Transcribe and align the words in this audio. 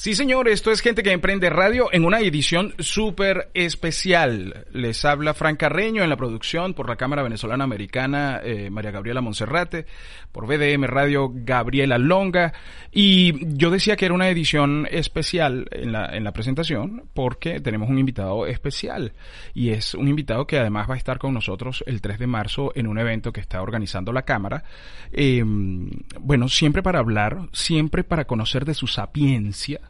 Sí, 0.00 0.14
señor, 0.14 0.48
esto 0.48 0.70
es 0.70 0.80
Gente 0.80 1.02
que 1.02 1.12
Emprende 1.12 1.50
Radio 1.50 1.90
en 1.92 2.06
una 2.06 2.20
edición 2.20 2.72
súper 2.78 3.50
especial. 3.52 4.64
Les 4.72 5.04
habla 5.04 5.34
Frank 5.34 5.58
Carreño 5.58 6.02
en 6.02 6.08
la 6.08 6.16
producción 6.16 6.72
por 6.72 6.88
la 6.88 6.96
Cámara 6.96 7.22
Venezolana 7.22 7.64
Americana 7.64 8.40
eh, 8.42 8.70
María 8.70 8.92
Gabriela 8.92 9.20
Monserrate, 9.20 9.84
por 10.32 10.46
BDM 10.46 10.84
Radio 10.84 11.30
Gabriela 11.34 11.98
Longa. 11.98 12.54
Y 12.90 13.54
yo 13.54 13.68
decía 13.68 13.96
que 13.96 14.06
era 14.06 14.14
una 14.14 14.30
edición 14.30 14.88
especial 14.90 15.68
en 15.70 15.92
la, 15.92 16.06
en 16.16 16.24
la 16.24 16.32
presentación 16.32 17.04
porque 17.12 17.60
tenemos 17.60 17.90
un 17.90 17.98
invitado 17.98 18.46
especial. 18.46 19.12
Y 19.52 19.68
es 19.68 19.92
un 19.92 20.08
invitado 20.08 20.46
que 20.46 20.58
además 20.58 20.88
va 20.88 20.94
a 20.94 20.96
estar 20.96 21.18
con 21.18 21.34
nosotros 21.34 21.84
el 21.86 22.00
3 22.00 22.20
de 22.20 22.26
marzo 22.26 22.72
en 22.74 22.86
un 22.86 22.98
evento 22.98 23.34
que 23.34 23.42
está 23.42 23.60
organizando 23.60 24.14
la 24.14 24.22
Cámara. 24.22 24.64
Eh, 25.12 25.44
bueno, 25.44 26.48
siempre 26.48 26.82
para 26.82 27.00
hablar, 27.00 27.50
siempre 27.52 28.02
para 28.02 28.24
conocer 28.24 28.64
de 28.64 28.72
su 28.72 28.86
sapiencia 28.86 29.89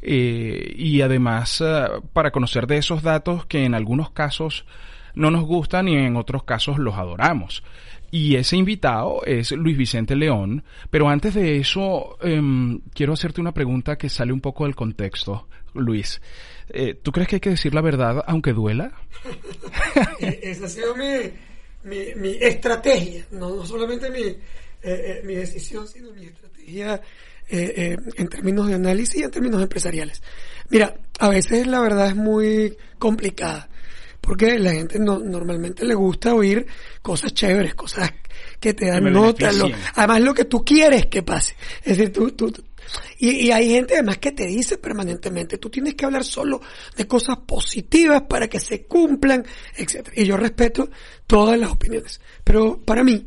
eh, 0.00 0.74
y 0.76 1.00
además 1.00 1.60
eh, 1.60 1.86
para 2.12 2.30
conocer 2.30 2.66
de 2.66 2.78
esos 2.78 3.02
datos 3.02 3.46
que 3.46 3.64
en 3.64 3.74
algunos 3.74 4.10
casos 4.10 4.64
no 5.14 5.30
nos 5.30 5.44
gustan 5.44 5.88
y 5.88 5.96
en 5.96 6.16
otros 6.16 6.44
casos 6.44 6.78
los 6.78 6.94
adoramos. 6.94 7.64
Y 8.10 8.36
ese 8.36 8.56
invitado 8.56 9.22
es 9.24 9.52
Luis 9.52 9.76
Vicente 9.76 10.16
León, 10.16 10.64
pero 10.90 11.08
antes 11.08 11.34
de 11.34 11.58
eso 11.58 12.16
em, 12.22 12.80
quiero 12.94 13.12
hacerte 13.12 13.40
una 13.40 13.52
pregunta 13.52 13.98
que 13.98 14.08
sale 14.08 14.32
un 14.32 14.40
poco 14.40 14.64
del 14.64 14.74
contexto, 14.74 15.48
Luis. 15.74 16.22
Eh, 16.70 16.94
¿Tú 16.94 17.12
crees 17.12 17.28
que 17.28 17.36
hay 17.36 17.40
que 17.40 17.50
decir 17.50 17.74
la 17.74 17.82
verdad 17.82 18.24
aunque 18.26 18.52
duela? 18.52 18.92
Esa 20.20 20.66
ha 20.66 20.68
sido 20.68 20.94
mi, 20.96 21.32
mi, 21.84 22.30
estrategia, 22.40 23.26
no, 23.32 23.56
no 23.56 23.66
solamente 23.66 24.10
mi, 24.10 24.36
mi 25.24 25.34
decisión, 25.34 25.86
sino 25.86 26.10
mi 26.12 26.26
estrategia 26.26 27.02
eh, 27.50 27.74
eh, 27.76 27.96
en 28.16 28.28
términos 28.28 28.68
de 28.68 28.74
análisis 28.74 29.16
y 29.16 29.22
en 29.22 29.30
términos 29.30 29.62
empresariales. 29.62 30.22
Mira, 30.70 30.94
a 31.18 31.28
veces 31.28 31.66
la 31.66 31.80
verdad 31.80 32.08
es 32.08 32.16
muy 32.16 32.76
complicada, 32.98 33.68
porque 34.20 34.58
la 34.58 34.72
gente 34.72 34.98
no, 34.98 35.18
normalmente 35.18 35.84
le 35.84 35.94
gusta 35.94 36.34
oír 36.34 36.66
cosas 37.02 37.32
chéveres, 37.32 37.74
cosas 37.74 38.12
que 38.60 38.74
te 38.74 38.86
dan 38.86 39.12
nota, 39.12 39.50
además 39.94 40.20
lo 40.20 40.34
que 40.34 40.44
tú 40.44 40.64
quieres 40.64 41.06
que 41.06 41.22
pase. 41.22 41.56
Es 41.82 41.98
decir, 41.98 42.12
tú, 42.12 42.32
tú, 42.32 42.52
y, 43.18 43.30
y, 43.30 43.50
hay 43.50 43.70
gente 43.70 43.94
además 43.94 44.18
que 44.18 44.32
te 44.32 44.46
dice 44.46 44.78
permanentemente, 44.78 45.58
tú 45.58 45.70
tienes 45.70 45.94
que 45.94 46.04
hablar 46.04 46.24
solo 46.24 46.60
de 46.96 47.06
cosas 47.06 47.38
positivas 47.38 48.22
para 48.22 48.48
que 48.48 48.60
se 48.60 48.84
cumplan, 48.84 49.44
etc. 49.76 50.08
Y 50.14 50.24
yo 50.24 50.36
respeto 50.36 50.88
todas 51.26 51.58
las 51.58 51.70
opiniones. 51.70 52.20
Pero 52.44 52.80
para 52.80 53.02
mí, 53.02 53.26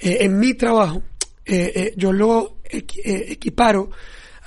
eh, 0.00 0.18
en 0.20 0.38
mi 0.38 0.54
trabajo, 0.54 1.02
eh, 1.44 1.72
eh, 1.74 1.94
yo 1.96 2.12
lo 2.12 2.58
equiparo 2.72 3.90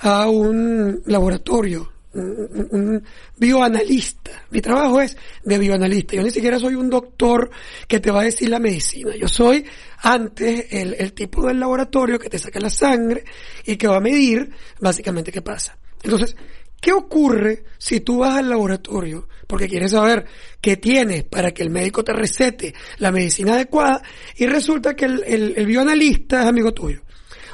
a 0.00 0.28
un 0.28 1.02
laboratorio, 1.06 1.92
un, 2.14 3.02
bioanalista. 3.36 4.44
Mi 4.50 4.60
trabajo 4.60 5.00
es 5.00 5.16
de 5.44 5.58
bioanalista. 5.58 6.16
Yo 6.16 6.22
ni 6.22 6.30
siquiera 6.30 6.58
soy 6.58 6.74
un 6.74 6.90
doctor 6.90 7.50
que 7.86 8.00
te 8.00 8.10
va 8.10 8.20
a 8.20 8.24
decir 8.24 8.48
la 8.48 8.58
medicina. 8.58 9.14
Yo 9.16 9.28
soy 9.28 9.64
antes 9.98 10.66
el, 10.70 11.12
tipo 11.12 11.46
del 11.46 11.60
laboratorio 11.60 12.18
que 12.18 12.30
te 12.30 12.38
saca 12.38 12.60
la 12.60 12.70
sangre 12.70 13.24
y 13.64 13.76
que 13.76 13.88
va 13.88 13.96
a 13.96 14.00
medir 14.00 14.50
básicamente 14.80 15.32
qué 15.32 15.42
pasa. 15.42 15.78
Entonces, 16.02 16.36
¿Qué 16.80 16.92
ocurre 16.92 17.64
si 17.78 18.00
tú 18.00 18.18
vas 18.18 18.36
al 18.36 18.50
laboratorio 18.50 19.28
porque 19.46 19.68
quieres 19.68 19.92
saber 19.92 20.26
qué 20.60 20.76
tienes 20.76 21.24
para 21.24 21.52
que 21.52 21.62
el 21.62 21.70
médico 21.70 22.04
te 22.04 22.12
recete 22.12 22.74
la 22.98 23.10
medicina 23.10 23.54
adecuada 23.54 24.02
y 24.36 24.46
resulta 24.46 24.94
que 24.94 25.06
el, 25.06 25.66
bioanalista 25.66 26.42
es 26.42 26.46
amigo 26.46 26.72
tuyo? 26.74 27.02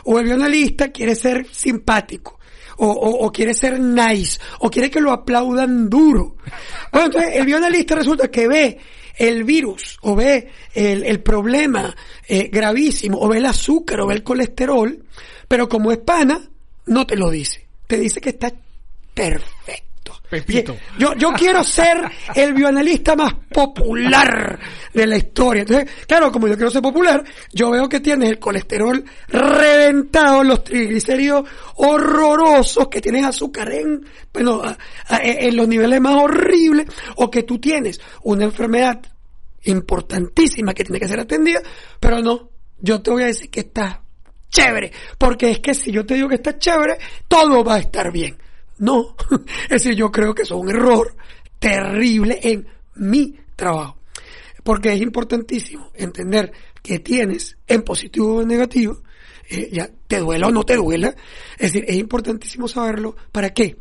O 0.05 0.19
el 0.19 0.25
bioanalista 0.27 0.91
quiere 0.91 1.15
ser 1.15 1.47
simpático. 1.51 2.39
O, 2.79 2.89
o, 2.89 3.31
quiere 3.31 3.55
ser 3.55 3.79
nice, 3.79 4.41
o 4.61 4.71
quiere 4.71 4.91
que 4.91 5.01
lo 5.01 5.13
aplaudan 5.13 5.89
duro. 5.89 6.37
Entonces 6.91 7.33
el 7.35 7.47
bioanalista 7.47 7.95
resulta 7.95 8.29
que 8.29 8.49
ve 8.49 8.79
el 9.17 9.45
virus, 9.45 9.99
o 10.03 10.17
ve 10.17 10.49
el, 10.75 11.05
el 11.05 11.23
problema 11.23 11.95
eh, 12.27 12.49
gravísimo, 12.51 13.19
o 13.21 13.29
ve 13.29 13.39
el 13.39 13.47
azúcar, 13.47 14.01
o 14.01 14.07
ve 14.07 14.15
el 14.15 14.23
colesterol, 14.25 15.05
pero 15.47 15.69
como 15.69 15.93
es 15.93 15.99
pana, 15.99 16.41
no 16.87 17.07
te 17.07 17.15
lo 17.15 17.31
dice. 17.31 17.69
Te 17.87 17.99
dice 17.99 18.21
que 18.21 18.31
está 18.31 18.53
perfecto. 19.15 19.92
Pepito. 20.33 20.77
Yo, 20.99 21.15
yo 21.15 21.31
quiero 21.33 21.63
ser 21.63 21.99
el 22.35 22.55
bioanalista 22.55 23.15
más 23.15 23.35
popular 23.53 24.59
de 24.95 25.07
la 25.07 25.19
historia. 25.19 25.61
Entonces, 25.63 25.91
claro, 26.07 26.33
como 26.33 26.49
yo 26.49 26.55
quiero 26.55 26.71
ser 26.71 26.81
popular, 26.81 27.23
yo 27.53 27.71
veo 27.71 27.87
que 27.87 28.01
tienes 28.01 28.31
el 28.31 28.39
colesterol 28.39 29.05
reventado, 29.29 30.43
los 30.43 30.65
triglicéridos 30.65 31.47
horrorosos, 31.77 32.89
que 32.89 33.03
tienes 33.03 33.27
azúcar 33.27 33.73
en, 33.73 34.07
bueno, 34.33 34.63
en 35.11 35.55
los 35.55 35.69
niveles 35.69 36.01
más 36.01 36.17
horribles, 36.17 36.87
o 37.17 37.31
que 37.31 37.43
tú 37.43 37.59
tienes 37.59 38.01
una 38.23 38.45
enfermedad 38.45 39.03
importantísima 39.65 40.73
que 40.73 40.85
tiene 40.85 40.99
que 40.99 41.09
ser 41.09 41.21
atendida, 41.21 41.61
pero 42.01 42.21
no, 42.21 42.49
yo 42.81 43.03
te 43.03 43.11
voy 43.11 43.25
a 43.25 43.27
decir 43.27 43.51
que 43.51 43.61
está 43.61 44.03
chévere, 44.49 44.93
porque 45.19 45.51
es 45.51 45.61
que 45.61 45.75
si 45.75 45.93
yo 45.93 46.07
te 46.07 46.15
digo 46.15 46.29
que 46.29 46.37
está 46.37 46.59
chévere, 46.59 46.97
todo 47.29 47.63
va 47.63 47.75
a 47.75 47.81
estar 47.81 48.11
bien. 48.11 48.39
No, 48.79 49.17
es 49.65 49.69
decir, 49.69 49.95
yo 49.95 50.11
creo 50.11 50.35
que 50.35 50.43
eso 50.43 50.57
es 50.57 50.61
un 50.63 50.71
error 50.71 51.15
terrible 51.59 52.41
en 52.43 52.67
mi 52.97 53.37
trabajo. 53.57 53.99
Porque 54.63 54.93
es 54.93 55.01
importantísimo 55.01 55.91
entender 55.95 56.53
que 56.83 56.99
tienes 56.99 57.57
en 57.67 57.83
positivo 57.83 58.37
o 58.37 58.43
en 58.43 58.49
negativo, 58.49 59.03
eh, 59.49 59.69
ya 59.73 59.91
te 60.07 60.19
duela 60.19 60.49
o 60.49 60.51
no 60.51 60.65
te 60.65 60.77
duela. 60.77 61.15
Es 61.59 61.73
decir, 61.73 61.85
es 61.87 61.97
importantísimo 61.97 62.69
saberlo. 62.69 63.17
¿Para 63.31 63.51
qué? 63.51 63.77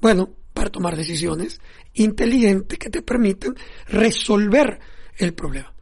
Bueno, 0.00 0.30
para 0.52 0.70
tomar 0.70 0.96
decisiones 0.96 1.60
inteligentes 1.94 2.78
que 2.78 2.90
te 2.90 3.02
permitan 3.02 3.54
resolver 3.86 4.78
el 5.16 5.34
problema. 5.34 5.72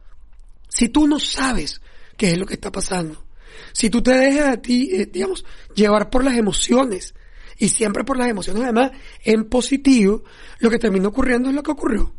Si 0.67 0.89
tú 0.89 1.07
no 1.07 1.19
sabes 1.19 1.81
qué 2.15 2.31
es 2.31 2.37
lo 2.37 2.45
que 2.45 2.55
está 2.55 2.71
pasando, 2.71 3.25
si 3.73 3.89
tú 3.89 4.01
te 4.01 4.11
dejas 4.11 4.49
a 4.49 4.57
ti, 4.57 4.89
eh, 4.93 5.09
digamos, 5.11 5.45
llevar 5.75 6.09
por 6.09 6.23
las 6.23 6.37
emociones, 6.37 7.13
y 7.57 7.69
siempre 7.69 8.03
por 8.03 8.17
las 8.17 8.29
emociones, 8.29 8.63
además, 8.63 8.91
en 9.23 9.45
positivo, 9.45 10.23
lo 10.59 10.69
que 10.69 10.79
termina 10.79 11.07
ocurriendo 11.07 11.49
es 11.49 11.55
lo 11.55 11.63
que 11.63 11.71
ocurrió. 11.71 12.13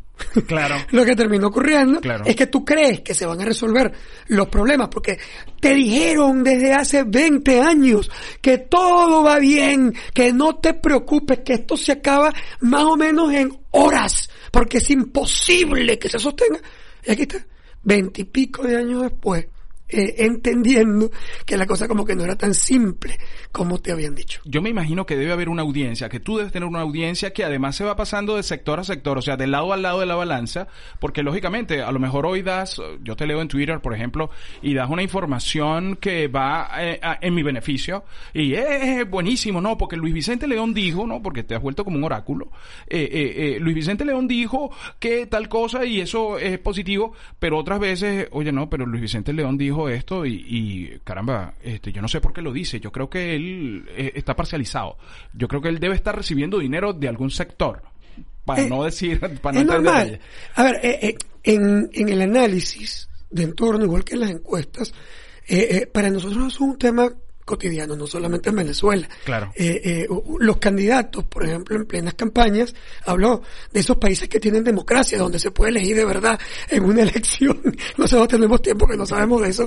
Claro. 0.47 0.77
lo 0.91 1.05
que 1.05 1.17
terminó 1.17 1.49
ocurriendo 1.49 2.01
es 2.25 2.37
que 2.37 2.47
tú 2.47 2.65
crees 2.65 3.01
que 3.01 3.15
se 3.15 3.27
van 3.27 3.41
a 3.41 3.45
resolver 3.45 3.93
los 4.27 4.49
problemas 4.49 4.89
porque 4.89 5.19
te 5.61 5.75
dijeron 5.75 6.43
desde 6.43 6.73
hace 6.73 7.05
20 7.05 7.61
años 7.61 8.11
que 8.41 8.59
todo 8.59 9.23
va 9.23 9.39
bien, 9.39 9.95
que 10.13 10.33
no 10.33 10.57
te 10.57 10.75
preocupes, 10.75 11.41
que 11.45 11.55
esto 11.55 11.77
se 11.77 11.93
acaba 11.93 12.33
más 12.61 12.85
o 12.85 12.97
menos 12.97 13.33
en 13.33 13.57
horas, 13.71 14.29
porque 14.51 14.79
es 14.79 14.91
imposible 14.91 15.99
que 15.99 16.09
se 16.09 16.19
sostenga. 16.19 16.61
Y 17.05 17.13
aquí 17.13 17.23
está, 17.23 17.47
veintipico 17.83 18.63
de 18.63 18.77
años 18.77 19.03
después, 19.03 19.47
eh, 19.89 20.15
entendiendo 20.19 21.11
que 21.47 21.57
la 21.57 21.67
cosa 21.67 21.89
como 21.89 22.05
que 22.05 22.15
no 22.15 22.25
era 22.25 22.37
tan 22.37 22.53
simple 22.53 23.19
como 23.53 23.79
te 23.79 23.93
habían 23.93 24.15
dicho. 24.15 24.41
Yo 24.45 24.63
me 24.63 24.71
imagino 24.71 25.07
que 25.07 25.17
debe 25.17 25.33
haber 25.33 25.49
una 25.49 25.63
audiencia, 25.63 26.09
que 26.09 26.21
tú 26.21 26.37
debes 26.37 26.53
tener 26.53 26.69
una 26.69 26.81
audiencia 26.81 27.33
que 27.33 27.45
además 27.45 27.77
se 27.77 27.85
va 27.85 27.97
pasando 27.97 28.37
de 28.37 28.43
sector 28.43 28.81
a 28.81 28.85
sector, 28.85 29.19
o 29.19 29.23
sea, 29.23 29.37
de 29.37 29.47
lado 29.47 29.73
al 29.73 29.83
lado 29.83 30.01
de 30.01 30.07
la 30.07 30.15
balanza, 30.15 30.69
porque 30.99 31.23
lógicamente 31.23 31.83
a 31.83 31.93
lo 31.93 31.99
mejor 31.99 32.27
hoy 32.27 32.43
das, 32.43 32.81
yo 33.03 33.17
te 33.17 33.27
leo 33.27 33.41
en 33.41 33.49
Twitter, 33.49 33.81
por 33.81 33.95
ejemplo, 33.95 34.31
y 34.63 34.75
das 34.75 34.91
una 34.91 35.03
información 35.03 35.97
que 35.97 36.29
va 36.29 36.71
eh, 36.79 37.01
en 37.21 37.35
mi 37.35 37.43
beneficio, 37.43 38.05
y 38.35 38.55
es 38.55 39.09
buenísimo, 39.09 39.61
¿no? 39.61 39.79
Porque 39.79 39.97
Luis 39.97 40.15
Vicente 40.15 40.47
León 40.47 40.75
dijo, 40.75 41.07
¿no? 41.07 41.23
Porque 41.23 41.43
te 41.43 41.55
has 41.55 41.63
vuelto 41.63 41.85
como 41.85 41.97
un 41.97 42.05
oráculo, 42.05 42.51
eh, 42.87 43.59
Luis 43.61 43.75
Vicente 43.75 44.05
León 44.05 44.29
dijo 44.29 44.71
que 44.99 45.27
tal 45.27 45.49
cosa 45.49 45.85
y 45.85 46.01
eso 46.01 46.39
es 46.39 46.59
positivo, 46.59 47.13
pero 47.39 47.59
otras 47.59 47.81
veces, 47.81 48.29
oye, 48.33 48.53
no, 48.53 48.69
pero 48.69 48.87
Luis 48.87 49.03
Vicente 49.03 49.33
León 49.33 49.59
dijo 49.59 49.89
esto 49.89 50.27
y, 50.27 51.01
caramba, 51.05 51.55
este, 51.63 51.93
yo 51.93 52.03
no 52.03 52.09
sé 52.09 52.21
por 52.21 52.33
qué 52.33 52.43
lo 52.43 52.53
dice. 52.53 52.81
Yo 52.81 52.93
creo 52.93 53.09
que 53.09 53.38
él 53.39 53.85
eh, 53.89 54.13
está 54.15 54.37
parcializado. 54.37 54.99
Yo 55.33 55.49
creo 55.49 55.63
que 55.63 55.69
él 55.69 55.79
debe 55.79 55.95
estar 55.95 56.15
recibiendo 56.15 56.59
dinero 56.59 56.93
de 56.93 57.09
algún 57.09 57.31
sector. 57.31 57.83
Para 58.45 58.63
eh, 58.63 58.69
no 58.69 58.85
decir, 58.85 59.21
para 59.43 59.61
es 59.61 59.67
normal. 59.67 60.21
A 60.55 60.63
ver, 60.63 60.81
eh, 60.83 61.17
en, 61.43 61.89
en 61.93 62.09
el 62.09 62.23
análisis 62.23 63.09
de 63.31 63.45
entorno, 63.45 63.85
igual 63.85 64.05
que 64.05 64.15
en 64.15 64.21
las 64.21 64.31
encuestas, 64.31 64.93
para 65.93 66.11
nosotros 66.11 66.55
es 66.55 66.61
un 66.61 66.77
tema 66.77 67.11
cotidianos, 67.49 67.97
no 67.97 68.07
solamente 68.07 68.51
en 68.51 68.57
Venezuela. 68.57 69.09
Claro. 69.25 69.51
Eh, 69.57 69.81
eh, 69.83 70.07
los 70.39 70.59
candidatos, 70.59 71.25
por 71.25 71.47
ejemplo, 71.47 71.77
en 71.77 71.87
plenas 71.87 72.15
campañas, 72.15 72.75
habló 73.07 73.43
de 73.73 73.81
esos 73.81 73.97
países 73.97 74.29
que 74.29 74.39
tienen 74.39 74.63
democracia, 74.63 75.19
donde 75.19 75.39
se 75.39 75.51
puede 75.51 75.71
elegir 75.71 75.97
de 75.97 76.05
verdad 76.05 76.39
en 76.69 76.85
una 76.85 77.03
elección. 77.09 77.61
Nosotros 77.97 78.29
tenemos 78.29 78.61
tiempo 78.61 78.87
que 78.87 78.97
no 78.97 79.07
sabemos 79.07 79.43
de 79.43 79.49
eso. 79.49 79.67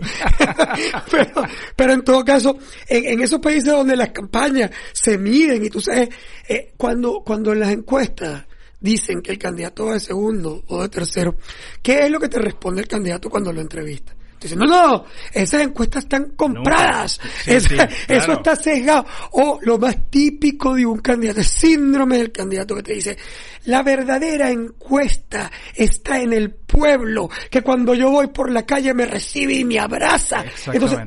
pero, 1.11 1.43
pero 1.75 1.93
en 1.93 2.03
todo 2.03 2.23
caso, 2.23 2.57
en, 2.87 3.19
esos 3.19 3.39
países 3.39 3.65
donde 3.65 3.95
las 3.95 4.11
campañas 4.11 4.69
se 4.93 5.17
miden 5.17 5.65
y 5.65 5.69
tú 5.69 5.81
sabes, 5.81 6.09
eh, 6.47 6.73
cuando, 6.77 7.23
cuando 7.25 7.51
en 7.51 7.61
las 7.61 7.71
encuestas 7.71 8.45
dicen 8.79 9.21
que 9.21 9.31
el 9.31 9.39
candidato 9.39 9.87
va 9.87 9.93
de 9.93 9.99
segundo 9.99 10.63
o 10.67 10.83
de 10.83 10.89
tercero, 10.89 11.35
¿qué 11.81 12.05
es 12.05 12.11
lo 12.11 12.19
que 12.19 12.29
te 12.29 12.37
responde 12.37 12.81
el 12.81 12.87
candidato 12.87 13.29
cuando 13.29 13.51
lo 13.51 13.59
entrevista? 13.59 14.15
Dice, 14.41 14.55
no, 14.55 14.65
no, 14.65 15.05
esas 15.31 15.61
encuestas 15.61 16.03
están 16.03 16.31
compradas. 16.31 17.19
Eso 17.45 18.33
está 18.33 18.55
sesgado. 18.55 19.05
O 19.31 19.59
lo 19.61 19.77
más 19.77 20.09
típico 20.09 20.73
de 20.73 20.85
un 20.85 20.99
candidato, 20.99 21.39
el 21.39 21.45
síndrome 21.45 22.17
del 22.17 22.31
candidato 22.31 22.75
que 22.75 22.83
te 22.83 22.93
dice, 22.93 23.17
la 23.65 23.83
verdadera 23.83 24.49
encuesta 24.49 25.51
está 25.75 26.19
en 26.19 26.33
el 26.33 26.51
pueblo, 26.51 27.29
que 27.51 27.61
cuando 27.61 27.93
yo 27.93 28.09
voy 28.09 28.27
por 28.27 28.51
la 28.51 28.65
calle 28.65 28.93
me 28.95 29.05
recibe 29.05 29.53
y 29.53 29.63
me 29.63 29.79
abraza. 29.79 30.43
Entonces, 30.73 30.99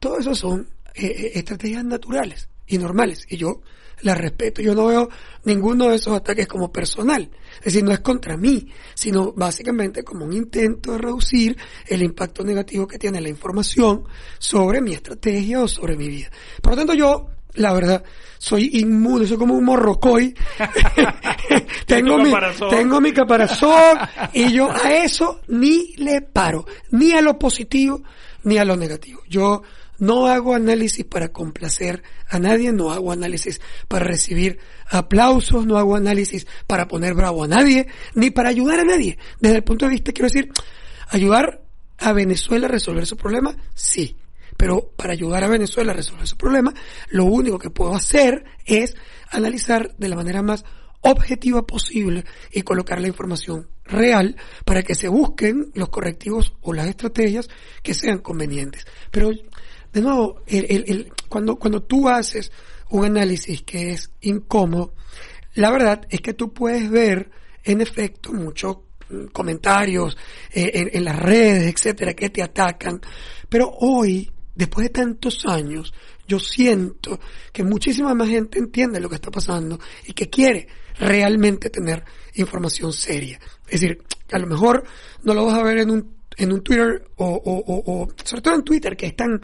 todo 0.00 0.18
eso 0.18 0.34
son 0.34 0.68
eh, 0.94 1.06
eh, 1.06 1.32
estrategias 1.34 1.84
naturales 1.84 2.48
y 2.66 2.76
normales. 2.76 3.24
Y 3.28 3.36
yo 3.36 3.62
la 4.02 4.14
respeto. 4.14 4.62
Yo 4.62 4.74
no 4.74 4.86
veo 4.86 5.08
ninguno 5.44 5.88
de 5.88 5.96
esos 5.96 6.14
ataques 6.14 6.46
como 6.46 6.70
personal. 6.70 7.30
Es 7.58 7.64
decir, 7.64 7.84
no 7.84 7.92
es 7.92 8.00
contra 8.00 8.36
mí, 8.36 8.66
sino 8.94 9.32
básicamente 9.32 10.02
como 10.02 10.24
un 10.24 10.32
intento 10.32 10.92
de 10.92 10.98
reducir 10.98 11.56
el 11.86 12.02
impacto 12.02 12.44
negativo 12.44 12.86
que 12.86 12.98
tiene 12.98 13.20
la 13.20 13.28
información 13.28 14.04
sobre 14.38 14.80
mi 14.80 14.92
estrategia 14.92 15.62
o 15.62 15.68
sobre 15.68 15.96
mi 15.96 16.08
vida. 16.08 16.30
Por 16.60 16.72
lo 16.72 16.76
tanto, 16.78 16.94
yo, 16.94 17.28
la 17.54 17.72
verdad, 17.72 18.02
soy 18.38 18.70
inmune, 18.74 19.26
soy 19.26 19.36
como 19.36 19.54
un 19.54 19.64
morrocoy. 19.64 20.34
tengo, 21.86 22.18
mi, 22.18 22.32
tengo 22.70 23.00
mi 23.00 23.12
caparazón 23.12 23.98
y 24.32 24.52
yo 24.52 24.70
a 24.70 24.94
eso 25.04 25.40
ni 25.48 25.94
le 25.96 26.22
paro, 26.22 26.66
ni 26.90 27.12
a 27.12 27.20
lo 27.20 27.38
positivo 27.38 28.02
ni 28.44 28.58
a 28.58 28.64
lo 28.64 28.76
negativo. 28.76 29.22
Yo 29.28 29.62
no 30.02 30.26
hago 30.26 30.52
análisis 30.52 31.04
para 31.04 31.28
complacer 31.28 32.02
a 32.28 32.40
nadie, 32.40 32.72
no 32.72 32.90
hago 32.90 33.12
análisis 33.12 33.60
para 33.86 34.04
recibir 34.04 34.58
aplausos, 34.90 35.64
no 35.64 35.78
hago 35.78 35.94
análisis 35.94 36.44
para 36.66 36.88
poner 36.88 37.14
bravo 37.14 37.44
a 37.44 37.46
nadie, 37.46 37.86
ni 38.16 38.32
para 38.32 38.48
ayudar 38.48 38.80
a 38.80 38.84
nadie. 38.84 39.16
Desde 39.38 39.58
el 39.58 39.62
punto 39.62 39.84
de 39.86 39.92
vista, 39.92 40.10
quiero 40.10 40.26
decir, 40.26 40.50
ayudar 41.08 41.62
a 41.98 42.12
Venezuela 42.12 42.66
a 42.66 42.70
resolver 42.70 43.06
su 43.06 43.16
problema, 43.16 43.56
sí. 43.74 44.16
Pero 44.56 44.90
para 44.96 45.12
ayudar 45.12 45.44
a 45.44 45.48
Venezuela 45.48 45.92
a 45.92 45.94
resolver 45.94 46.26
su 46.26 46.36
problema, 46.36 46.74
lo 47.10 47.26
único 47.26 47.60
que 47.60 47.70
puedo 47.70 47.94
hacer 47.94 48.42
es 48.66 48.96
analizar 49.30 49.94
de 49.98 50.08
la 50.08 50.16
manera 50.16 50.42
más 50.42 50.64
objetiva 51.02 51.64
posible 51.64 52.24
y 52.50 52.62
colocar 52.62 53.00
la 53.00 53.06
información 53.06 53.68
real 53.84 54.34
para 54.64 54.82
que 54.82 54.96
se 54.96 55.06
busquen 55.06 55.70
los 55.74 55.90
correctivos 55.90 56.54
o 56.60 56.72
las 56.72 56.88
estrategias 56.88 57.48
que 57.84 57.94
sean 57.94 58.18
convenientes. 58.18 58.84
Pero 59.12 59.30
de 59.92 60.00
nuevo, 60.00 60.42
el, 60.46 61.12
cuando, 61.28 61.56
cuando 61.56 61.82
tú 61.82 62.08
haces 62.08 62.50
un 62.90 63.04
análisis 63.04 63.62
que 63.62 63.92
es 63.92 64.10
incómodo, 64.22 64.94
la 65.54 65.70
verdad 65.70 66.06
es 66.08 66.20
que 66.20 66.34
tú 66.34 66.52
puedes 66.52 66.90
ver, 66.90 67.30
en 67.64 67.80
efecto, 67.80 68.32
muchos 68.32 68.78
comentarios 69.32 70.16
eh, 70.50 70.90
en, 70.92 71.04
las 71.04 71.18
redes, 71.18 71.72
etcétera, 71.74 72.14
que 72.14 72.30
te 72.30 72.42
atacan. 72.42 73.00
Pero 73.48 73.70
hoy, 73.80 74.30
después 74.54 74.86
de 74.86 74.90
tantos 74.90 75.44
años, 75.46 75.92
yo 76.26 76.38
siento 76.38 77.20
que 77.52 77.64
muchísima 77.64 78.14
más 78.14 78.28
gente 78.28 78.58
entiende 78.58 79.00
lo 79.00 79.08
que 79.08 79.16
está 79.16 79.30
pasando 79.30 79.78
y 80.06 80.12
que 80.12 80.30
quiere 80.30 80.68
realmente 80.98 81.68
tener 81.68 82.04
información 82.34 82.92
seria. 82.92 83.38
Es 83.68 83.80
decir, 83.80 84.02
a 84.30 84.38
lo 84.38 84.46
mejor 84.46 84.84
no 85.22 85.34
lo 85.34 85.44
vas 85.44 85.58
a 85.58 85.62
ver 85.62 85.78
en 85.78 85.90
un 85.90 86.21
en 86.36 86.52
un 86.52 86.62
Twitter 86.62 87.04
o, 87.16 87.26
o, 87.26 87.92
o, 87.92 88.08
sobre 88.24 88.42
todo 88.42 88.54
en 88.54 88.62
Twitter 88.62 88.96
que 88.96 89.06
es 89.06 89.16
tan 89.16 89.40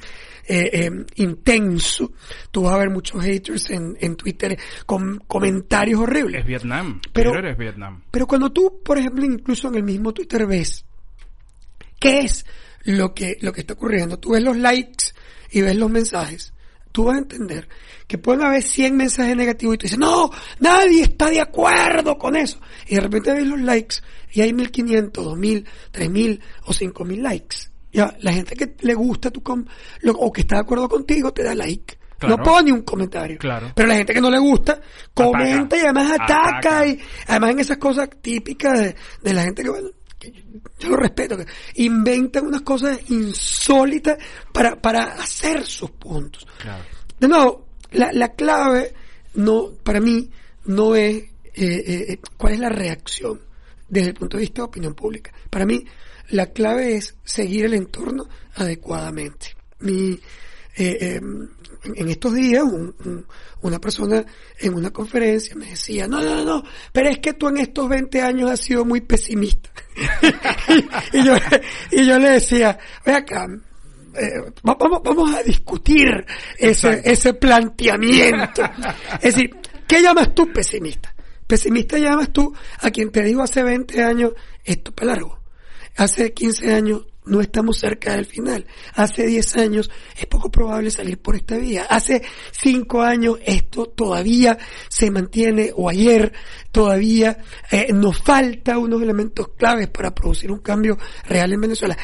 eh, 0.47 0.71
eh, 0.73 0.91
intenso, 1.17 2.13
tú 2.51 2.63
vas 2.63 2.75
a 2.75 2.79
ver 2.79 2.91
muchos 2.91 3.23
haters 3.23 3.71
en, 3.71 3.97
en 4.01 4.17
Twitter 4.17 4.59
con 4.87 5.19
comentarios 5.27 6.01
horribles. 6.01 6.41
Es 6.41 6.47
Vietnam. 6.47 7.01
Pero, 7.13 7.33
Twitter 7.33 7.51
es 7.51 7.59
Vietnam. 7.59 8.03
Pero 8.11 8.27
cuando 8.27 8.51
tú, 8.51 8.81
por 8.83 8.99
ejemplo, 8.99 9.25
incluso 9.25 9.69
en 9.69 9.77
el 9.77 9.83
mismo 9.83 10.13
Twitter 10.13 10.47
ves 10.47 10.85
qué 11.99 12.21
es 12.21 12.47
lo 12.85 13.15
que, 13.15 13.37
lo 13.41 13.53
que 13.53 13.61
está 13.61 13.75
ocurriendo, 13.75 14.19
tú 14.19 14.31
ves 14.31 14.43
los 14.43 14.57
likes 14.57 15.13
y 15.51 15.61
ves 15.61 15.77
los 15.77 15.91
mensajes, 15.91 16.53
tú 16.99 17.05
vas 17.05 17.15
a 17.15 17.21
entender 17.21 17.69
que 18.09 18.19
pueden 18.19 18.43
haber 18.43 18.61
100 18.61 18.97
mensajes 18.97 19.37
negativos 19.37 19.77
y 19.77 19.79
tú 19.79 19.83
dices, 19.85 20.01
no, 20.01 20.33
nadie 20.59 21.03
está 21.03 21.31
de 21.31 21.41
acuerdo 21.41 22.19
con 22.19 22.35
eso. 22.35 22.59
Y 22.89 22.97
de 22.97 23.03
repente 23.03 23.33
ves 23.33 23.47
los 23.47 23.61
likes 23.61 23.99
y 24.33 24.41
hay 24.41 24.53
1500, 24.53 25.25
2000, 25.25 25.65
3000 25.93 26.41
o 26.65 26.73
5000 26.73 27.23
likes. 27.23 27.57
Ya, 27.93 28.17
la 28.19 28.33
gente 28.33 28.57
que 28.57 28.75
le 28.81 28.95
gusta 28.95 29.31
tu 29.31 29.45
com 29.45 29.65
o 30.13 30.33
que 30.33 30.41
está 30.41 30.57
de 30.57 30.63
acuerdo 30.63 30.89
contigo 30.89 31.33
te 31.33 31.45
da 31.45 31.55
like. 31.55 31.99
No 32.27 32.37
pone 32.39 32.73
un 32.73 32.83
comentario. 32.83 33.39
Claro. 33.39 33.71
Pero 33.77 33.87
la 33.87 33.95
gente 33.95 34.13
que 34.13 34.21
no 34.21 34.29
le 34.29 34.41
gusta, 34.41 34.81
comenta 35.15 35.77
y 35.77 35.81
además 35.83 36.19
ataca, 36.19 36.85
y 36.85 36.99
además 37.29 37.51
en 37.51 37.61
esas 37.61 37.77
cosas 37.79 38.09
típicas 38.21 38.77
de, 38.77 38.97
de 39.23 39.33
la 39.35 39.45
gente 39.45 39.63
que, 39.63 39.71
bueno, 39.71 39.91
yo, 40.79 40.91
lo 40.91 40.97
respeto, 40.97 41.37
que 41.37 41.47
inventan 41.77 42.47
unas 42.47 42.63
cosas 42.63 42.99
insólitas 43.11 44.19
para, 44.53 44.81
para 44.81 45.05
hacer 45.15 45.65
sus 45.65 45.91
puntos. 45.91 46.47
Claro. 46.59 46.85
De 47.19 47.29
nuevo, 47.29 47.67
la, 47.93 48.13
la 48.13 48.29
clave 48.35 48.95
no, 49.35 49.73
para 49.83 50.01
mí, 50.01 50.31
no 50.67 50.95
es 50.95 51.17
eh, 51.17 51.33
eh, 51.55 52.19
cuál 52.37 52.55
es 52.55 52.61
la 52.61 52.69
reacción 52.69 53.41
desde 53.89 54.09
el 54.09 54.15
punto 54.15 54.37
de 54.37 54.43
vista 54.43 54.63
de 54.63 54.67
opinión 54.67 54.95
pública. 54.95 55.33
Para 55.51 55.67
mí, 55.67 55.85
la 56.31 56.53
clave 56.53 56.97
es 56.97 57.15
seguir 57.25 57.65
el 57.65 57.75
entorno 57.75 58.29
adecuadamente. 58.55 59.57
Mi, 59.81 60.19
eh, 60.77 61.17
em, 61.17 61.49
en 61.97 62.09
estos 62.09 62.35
días 62.35 62.65
una 63.63 63.79
persona 63.79 64.25
en 64.59 64.75
una 64.75 64.91
conferencia 64.91 65.55
me 65.57 65.67
decía, 65.67 66.07
no, 66.07 66.21
no, 66.23 66.45
no, 66.45 66.63
pero 66.93 67.09
es 67.11 67.19
que 67.19 67.35
tú 67.35 67.49
en 67.49 67.59
estos 67.59 67.89
20 67.89 68.23
años 68.23 68.51
has 68.51 68.61
sido 68.61 68.85
muy 68.85 69.01
pesimista. 69.01 69.71
y, 71.13 71.25
yo, 71.25 71.35
y 71.91 72.07
yo 72.07 72.19
le 72.19 72.31
decía, 72.31 72.79
ve 73.05 73.13
acá, 73.13 73.47
eh, 74.15 74.53
vamos, 74.63 75.03
vamos 75.03 75.35
a 75.35 75.43
discutir 75.43 76.25
ese, 76.57 77.03
ese 77.05 77.35
planteamiento. 77.35 78.63
es 79.15 79.35
decir, 79.35 79.57
¿qué 79.87 80.03
llamas 80.03 80.35
tú 80.35 80.53
pesimista? 80.53 81.15
Pesimista 81.47 81.99
llamas 81.99 82.31
tú 82.33 82.53
a 82.81 82.91
quien 82.91 83.11
te 83.11 83.23
dijo 83.23 83.43
hace 83.43 83.63
20 83.63 84.03
años, 84.03 84.33
esto 84.65 84.93
para 84.93 85.13
largo. 85.13 85.39
Hace 85.97 86.33
15 86.33 86.75
años 86.75 87.07
no 87.29 87.41
estamos 87.41 87.79
cerca 87.79 88.13
del 88.13 88.27
final. 88.27 88.67
Hace 88.95 89.27
10 89.27 89.57
años 89.57 89.91
es 90.17 90.27
poco 90.27 90.51
probable 90.51 90.91
salir 90.91 91.19
por 91.19 91.37
esta 91.37 91.57
vía. 91.57 91.87
Hace 91.89 92.23
5 92.53 93.03
años 93.03 93.39
esto 93.45 93.87
todavía 93.87 94.59
se 94.89 95.11
mantiene, 95.11 95.73
o 95.75 95.89
ayer 95.89 96.33
todavía 96.73 97.39
eh, 97.71 97.93
nos 97.93 98.19
falta 98.19 98.79
unos 98.79 99.03
elementos 99.03 99.49
claves 99.57 99.89
para 99.89 100.15
producir 100.15 100.51
un 100.51 100.61
cambio 100.61 100.99
real 101.25 101.53
en 101.53 101.61
Venezuela. 101.61 101.97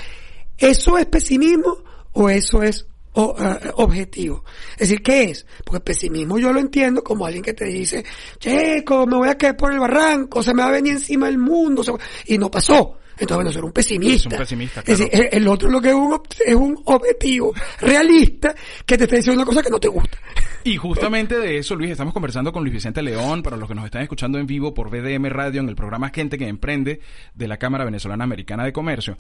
¿Eso 0.57 0.99
es 0.99 1.07
pesimismo 1.07 1.83
o 2.12 2.31
eso 2.31 2.62
es 2.62 2.87
eh, 3.16 3.71
objetivo. 3.76 4.45
Es 4.73 4.88
decir, 4.88 5.00
¿qué 5.00 5.25
es? 5.25 5.47
Porque 5.64 5.81
pesimismo 5.81 6.37
yo 6.37 6.52
lo 6.52 6.59
entiendo 6.59 7.04
como 7.04 7.25
alguien 7.25 7.45
que 7.45 7.54
te 7.54 7.66
dice, 7.66 8.04
checo, 8.40 9.07
me 9.07 9.16
voy 9.16 9.28
a 9.28 9.38
caer 9.38 9.57
por 9.57 9.73
el 9.73 9.78
barranco, 9.78 10.43
se 10.43 10.52
me 10.52 10.62
va 10.62 10.69
a 10.69 10.73
venir 10.73 10.95
encima 10.95 11.28
el 11.28 11.38
mundo, 11.38 11.85
y 12.26 12.38
no 12.38 12.50
pasó. 12.50 12.99
Entonces, 13.18 13.37
bueno, 13.37 13.52
ser 13.52 13.64
un 13.64 13.73
pesimista. 13.73 14.28
Es 14.28 14.33
un 14.33 14.38
pesimista, 14.38 14.80
Es 14.80 14.99
decir, 14.99 15.28
el 15.30 15.49
otro 15.49 15.71
lo 15.71 15.80
que 15.80 15.88
es 15.88 15.94
un, 15.94 16.21
es 16.44 16.54
un 16.54 16.80
objetivo 16.85 17.52
realista 17.80 18.54
que 18.85 18.99
te 18.99 19.04
está 19.04 19.16
diciendo 19.16 19.42
una 19.42 19.47
cosa 19.49 19.62
que 19.62 19.71
no 19.71 19.78
te 19.78 19.88
gusta. 19.88 20.18
Y 20.66 20.76
justamente 20.76 21.38
de 21.38 21.59
eso, 21.59 21.76
Luis, 21.76 21.90
estamos 21.90 22.14
conversando 22.14 22.50
con 22.50 22.62
Luis 22.62 22.73
Vicente 22.73 23.02
León, 23.02 23.42
para 23.42 23.59
los 23.59 23.68
que 23.68 23.75
nos 23.75 23.85
están 23.85 24.00
escuchando 24.00 24.38
en 24.38 24.47
vivo 24.47 24.73
por 24.73 24.88
BDM 24.88 25.26
Radio 25.26 25.61
en 25.61 25.68
el 25.68 25.76
programa 25.76 26.09
Gente 26.09 26.38
que 26.38 26.49
Emprende 26.49 27.00
de 27.35 27.49
la 27.49 27.59
Cámara 27.59 27.85
Venezolana 27.85 28.25
Americana 28.25 28.64
de 28.64 28.73
Comercio. 28.73 29.18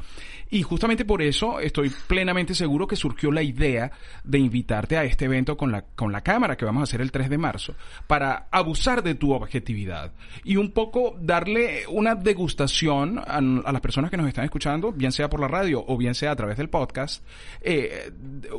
Y 0.50 0.62
justamente 0.62 1.04
por 1.04 1.20
eso 1.20 1.60
estoy 1.60 1.92
plenamente 2.06 2.54
seguro 2.54 2.86
que 2.86 2.96
surgió 2.96 3.30
la 3.30 3.42
idea 3.42 3.92
de 4.24 4.38
invitarte 4.38 4.96
a 4.96 5.04
este 5.04 5.26
evento 5.26 5.56
con 5.58 5.70
la, 5.70 5.82
con 5.82 6.12
la 6.12 6.22
Cámara 6.22 6.56
que 6.56 6.64
vamos 6.64 6.80
a 6.80 6.84
hacer 6.84 7.02
el 7.02 7.12
3 7.12 7.28
de 7.28 7.36
marzo, 7.36 7.74
para 8.06 8.48
abusar 8.50 9.02
de 9.02 9.14
tu 9.14 9.32
objetividad 9.34 10.12
y 10.44 10.56
un 10.56 10.72
poco 10.72 11.14
darle 11.20 11.82
una 11.88 12.14
degustación 12.14 13.18
a, 13.18 13.36
a 13.36 13.72
las 13.72 13.80
personas 13.84 14.10
que 14.10 14.16
nos 14.16 14.26
están 14.26 14.46
escuchando, 14.46 14.92
bien 14.92 15.12
sea 15.12 15.28
por 15.28 15.40
la 15.40 15.46
radio 15.46 15.84
o 15.86 15.98
bien 15.98 16.14
sea 16.14 16.30
a 16.30 16.36
través 16.36 16.56
del 16.56 16.70
podcast, 16.70 17.22
eh, 17.60 18.10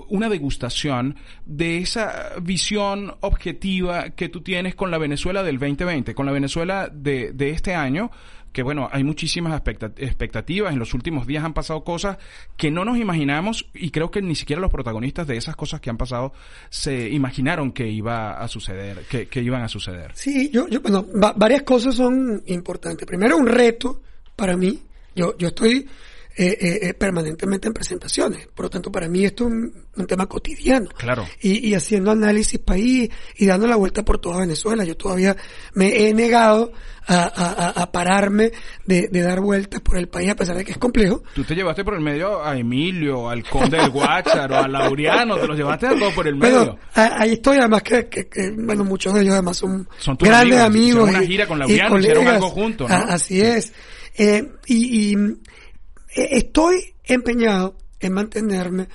una 0.10 0.30
degustación 0.30 1.16
de 1.48 1.80
esa 1.80 2.34
visión 2.44 3.16
objetiva 3.22 4.12
que 4.12 4.30
tú 4.30 4.42
tienes 4.42 4.76
con 4.76 4.92
la 4.92 5.00
Venezuela 5.00 5.42
del 5.42 5.58
2020, 5.58 6.14
con 6.14 6.28
la 6.28 6.32
Venezuela 6.32 6.90
de, 6.94 7.32
de 7.34 7.50
este 7.50 7.74
año, 7.74 8.12
que 8.54 8.62
bueno, 8.62 8.88
hay 8.92 9.04
muchísimas 9.04 9.60
expectativas. 9.98 10.72
En 10.72 10.78
los 10.78 10.94
últimos 10.94 11.26
días 11.26 11.44
han 11.44 11.56
pasado 11.56 11.84
cosas 11.84 12.20
que 12.56 12.70
no 12.70 12.86
nos 12.86 13.00
imaginamos 13.00 13.68
y 13.74 13.90
creo 13.90 14.12
que 14.12 14.22
ni 14.22 14.36
siquiera 14.36 14.62
los 14.62 14.72
protagonistas 14.72 15.26
de 15.26 15.38
esas 15.38 15.56
cosas 15.56 15.82
que 15.82 15.90
han 15.90 15.98
pasado 15.98 16.34
se 16.70 17.10
imaginaron 17.10 17.72
que 17.72 17.90
iba 17.90 18.40
a 18.40 18.48
suceder, 18.48 19.06
que, 19.10 19.42
iban 19.42 19.64
a 19.64 19.68
suceder. 19.68 20.12
Sí, 20.14 20.52
yo, 20.52 20.68
yo 20.68 20.82
bueno, 20.82 21.04
varias 21.36 21.64
cosas 21.64 21.96
son 21.96 22.44
importantes. 22.46 23.08
Primero, 23.08 23.38
un 23.38 23.48
reto 23.48 24.02
para 24.36 24.56
mí. 24.56 24.80
Yo, 25.16 25.36
yo 25.38 25.48
estoy 25.48 25.88
eh, 26.38 26.58
eh, 26.60 26.80
eh, 26.82 26.94
permanentemente 26.94 27.68
en 27.68 27.74
presentaciones. 27.74 28.48
Por 28.48 28.66
lo 28.66 28.70
tanto, 28.70 28.92
para 28.92 29.08
mí 29.08 29.24
esto 29.24 29.46
es 29.48 29.52
un, 29.52 30.06
tema 30.06 30.26
cotidiano. 30.28 30.90
Claro. 30.90 31.26
Y, 31.40 31.70
y, 31.70 31.76
haciendo 31.76 32.12
análisis 32.12 32.60
país 32.60 33.10
y 33.38 33.46
dando 33.46 33.68
la 33.68 33.78
vuelta 33.78 34.04
por 34.04 34.20
toda 34.20 34.40
Venezuela. 34.40 34.84
Yo 34.84 34.98
todavía 34.98 35.38
me 35.76 36.10
he 36.10 36.14
negado 36.14 36.74
a, 37.08 37.24
a, 37.24 37.82
a 37.82 37.92
pararme 37.92 38.52
de, 38.86 39.08
de, 39.10 39.22
dar 39.22 39.40
vueltas 39.40 39.80
por 39.80 39.98
el 39.98 40.10
país 40.10 40.30
a 40.30 40.36
pesar 40.36 40.58
de 40.58 40.66
que 40.66 40.74
es 40.74 40.78
complejo. 40.78 41.24
Tú 41.34 41.46
te 41.46 41.56
llevaste 41.56 41.86
por 41.86 41.94
el 41.94 42.02
medio 42.02 42.44
a 42.44 42.58
Emilio, 42.58 43.30
al 43.30 43.48
conde 43.48 43.78
del 43.78 43.92
Guácharo, 43.92 44.58
a 44.58 44.68
Laureano, 44.68 45.38
te 45.38 45.48
los 45.48 45.58
llevaste 45.58 45.88
a 45.88 45.98
todos 45.98 46.14
por 46.14 46.28
el 46.28 46.36
medio. 46.36 46.78
ahí 46.94 47.34
estoy, 47.34 47.60
además 47.60 47.82
que, 47.82 48.10
que, 48.10 48.28
bueno, 48.58 48.84
muchos 48.84 49.14
de 49.14 49.22
ellos 49.22 49.36
además 49.36 49.56
son, 49.56 49.88
grandes 50.20 50.60
amigos. 50.60 51.10
una 51.10 51.22
gira 51.22 51.48
con 51.48 51.60
Laureano, 51.60 51.98
hicieron 51.98 52.28
algo 52.28 52.50
juntos, 52.50 52.90
¿no? 52.90 52.96
Así 52.96 53.40
es. 53.40 53.72
Eh, 54.18 54.50
y, 54.66 55.12
y 55.12 55.18
estoy 56.16 56.96
empeñado 57.04 57.78
en 58.00 58.14
mantenerme 58.14 58.88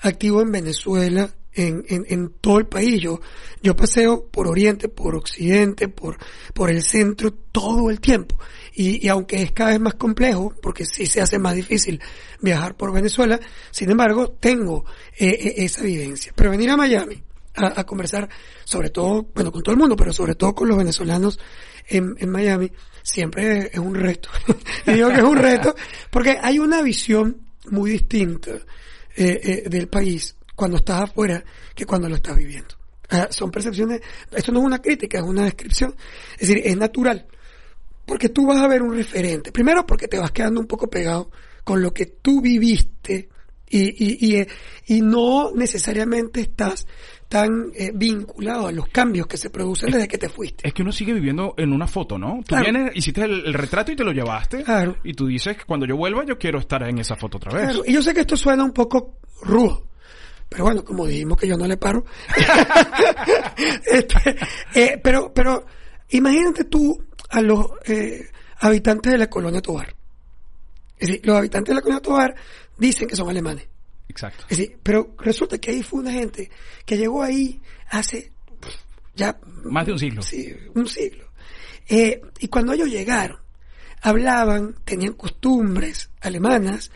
activo 0.00 0.42
en 0.42 0.52
Venezuela, 0.52 1.34
en, 1.52 1.84
en, 1.88 2.06
en, 2.08 2.30
todo 2.40 2.58
el 2.58 2.66
país. 2.66 3.00
Yo, 3.00 3.20
yo 3.62 3.74
paseo 3.74 4.28
por 4.28 4.46
Oriente, 4.46 4.88
por 4.88 5.16
Occidente, 5.16 5.88
por, 5.88 6.18
por 6.54 6.70
el 6.70 6.82
centro 6.82 7.32
todo 7.32 7.90
el 7.90 8.00
tiempo. 8.00 8.38
Y, 8.74 9.04
y, 9.04 9.08
aunque 9.08 9.42
es 9.42 9.52
cada 9.52 9.70
vez 9.70 9.80
más 9.80 9.94
complejo, 9.94 10.54
porque 10.62 10.86
sí 10.86 11.06
se 11.06 11.20
hace 11.20 11.38
más 11.38 11.54
difícil 11.54 12.00
viajar 12.40 12.76
por 12.76 12.92
Venezuela, 12.92 13.40
sin 13.70 13.90
embargo, 13.90 14.30
tengo 14.38 14.84
eh, 15.18 15.28
eh, 15.28 15.54
esa 15.64 15.82
evidencia. 15.82 16.32
Pero 16.36 16.50
venir 16.50 16.70
a 16.70 16.76
Miami 16.76 17.22
a, 17.56 17.80
a, 17.80 17.84
conversar, 17.84 18.28
sobre 18.64 18.90
todo, 18.90 19.26
bueno, 19.34 19.50
con 19.50 19.62
todo 19.62 19.72
el 19.72 19.80
mundo, 19.80 19.96
pero 19.96 20.12
sobre 20.12 20.36
todo 20.36 20.54
con 20.54 20.68
los 20.68 20.78
venezolanos 20.78 21.40
en, 21.88 22.14
en 22.18 22.30
Miami, 22.30 22.70
siempre 23.08 23.70
es 23.72 23.78
un 23.78 23.94
reto. 23.94 24.28
y 24.86 24.92
digo 24.92 25.08
que 25.08 25.16
es 25.16 25.22
un 25.22 25.36
reto 25.36 25.74
porque 26.10 26.36
hay 26.40 26.58
una 26.58 26.82
visión 26.82 27.40
muy 27.70 27.92
distinta 27.92 28.50
eh, 29.16 29.40
eh, 29.42 29.68
del 29.68 29.88
país 29.88 30.36
cuando 30.54 30.76
estás 30.78 31.02
afuera 31.02 31.42
que 31.74 31.86
cuando 31.86 32.08
lo 32.08 32.16
estás 32.16 32.36
viviendo. 32.36 32.74
Son 33.30 33.50
percepciones, 33.50 34.02
esto 34.32 34.52
no 34.52 34.60
es 34.60 34.66
una 34.66 34.82
crítica, 34.82 35.18
es 35.18 35.24
una 35.24 35.44
descripción. 35.44 35.94
Es 36.38 36.48
decir, 36.48 36.60
es 36.62 36.76
natural. 36.76 37.26
Porque 38.04 38.28
tú 38.28 38.46
vas 38.46 38.58
a 38.58 38.68
ver 38.68 38.82
un 38.82 38.94
referente. 38.94 39.50
Primero 39.50 39.86
porque 39.86 40.08
te 40.08 40.18
vas 40.18 40.30
quedando 40.30 40.60
un 40.60 40.66
poco 40.66 40.90
pegado 40.90 41.30
con 41.64 41.80
lo 41.80 41.94
que 41.94 42.04
tú 42.04 42.42
viviste 42.42 43.30
y, 43.70 43.80
y, 43.80 44.38
y, 44.38 44.46
y 44.86 45.00
no 45.00 45.52
necesariamente 45.54 46.42
estás 46.42 46.86
tan 47.28 47.70
eh, 47.74 47.92
vinculado 47.94 48.68
a 48.68 48.72
los 48.72 48.88
cambios 48.88 49.26
que 49.26 49.36
se 49.36 49.50
producen 49.50 49.90
desde 49.90 50.08
que 50.08 50.16
te 50.16 50.28
fuiste. 50.28 50.66
Es 50.66 50.72
que 50.72 50.82
uno 50.82 50.92
sigue 50.92 51.12
viviendo 51.12 51.54
en 51.58 51.72
una 51.72 51.86
foto, 51.86 52.18
¿no? 52.18 52.40
Tú 52.46 52.56
vienes, 52.56 52.92
hiciste 52.94 53.22
el, 53.24 53.52
retrato 53.52 53.92
y 53.92 53.96
te 53.96 54.04
lo 54.04 54.12
llevaste. 54.12 54.64
Claro. 54.64 54.96
Y 55.04 55.12
tú 55.12 55.26
dices 55.26 55.58
que 55.58 55.64
cuando 55.64 55.86
yo 55.86 55.96
vuelva 55.96 56.24
yo 56.24 56.38
quiero 56.38 56.58
estar 56.58 56.82
en 56.84 56.98
esa 56.98 57.16
foto 57.16 57.36
otra 57.36 57.52
vez. 57.52 57.64
Claro. 57.64 57.82
Y 57.86 57.92
yo 57.92 58.02
sé 58.02 58.14
que 58.14 58.20
esto 58.20 58.36
suena 58.36 58.64
un 58.64 58.72
poco 58.72 59.18
rudo. 59.42 59.86
Pero 60.48 60.64
bueno, 60.64 60.82
como 60.82 61.06
dijimos 61.06 61.38
que 61.38 61.46
yo 61.46 61.58
no 61.58 61.66
le 61.66 61.76
paro. 61.76 62.06
este, 63.84 64.36
eh, 64.74 65.00
pero, 65.02 65.32
pero 65.34 65.66
imagínate 66.08 66.64
tú 66.64 66.98
a 67.28 67.42
los 67.42 67.66
eh, 67.84 68.26
habitantes 68.60 69.12
de 69.12 69.18
la 69.18 69.28
colonia 69.28 69.60
Tobar. 69.60 69.94
Es 70.96 71.08
decir, 71.08 71.26
los 71.26 71.36
habitantes 71.36 71.68
de 71.68 71.74
la 71.74 71.82
colonia 71.82 72.00
Tobar 72.00 72.34
dicen 72.78 73.06
que 73.06 73.16
son 73.16 73.28
alemanes. 73.28 73.68
Exacto. 74.08 74.46
pero 74.82 75.14
resulta 75.18 75.58
que 75.58 75.70
ahí 75.70 75.82
fue 75.82 76.00
una 76.00 76.12
gente 76.12 76.50
que 76.84 76.96
llegó 76.96 77.22
ahí 77.22 77.60
hace 77.90 78.32
ya... 79.14 79.38
Más 79.64 79.84
de 79.84 79.92
un 79.92 79.98
siglo. 79.98 80.22
Sí, 80.22 80.54
un 80.74 80.86
siglo. 80.86 81.24
Eh, 81.88 82.22
y 82.38 82.48
cuando 82.48 82.72
ellos 82.72 82.88
llegaron, 82.88 83.38
hablaban, 84.00 84.76
tenían 84.84 85.14
costumbres 85.14 86.10
alemanas, 86.20 86.90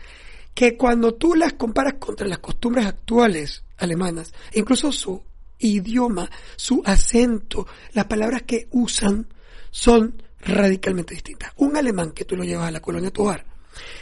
que 0.54 0.76
cuando 0.76 1.14
tú 1.14 1.34
las 1.34 1.54
comparas 1.54 1.94
contra 1.94 2.26
las 2.26 2.38
costumbres 2.38 2.86
actuales 2.86 3.64
alemanas, 3.78 4.32
incluso 4.54 4.92
su 4.92 5.22
idioma, 5.58 6.30
su 6.56 6.82
acento, 6.84 7.66
las 7.92 8.04
palabras 8.04 8.42
que 8.42 8.68
usan 8.70 9.26
son 9.70 10.22
radicalmente 10.40 11.14
distintas. 11.14 11.52
Un 11.56 11.76
alemán 11.76 12.12
que 12.12 12.24
tú 12.24 12.36
lo 12.36 12.44
llevas 12.44 12.68
a 12.68 12.72
la 12.72 12.80
colonia 12.80 13.10
Tobar 13.10 13.51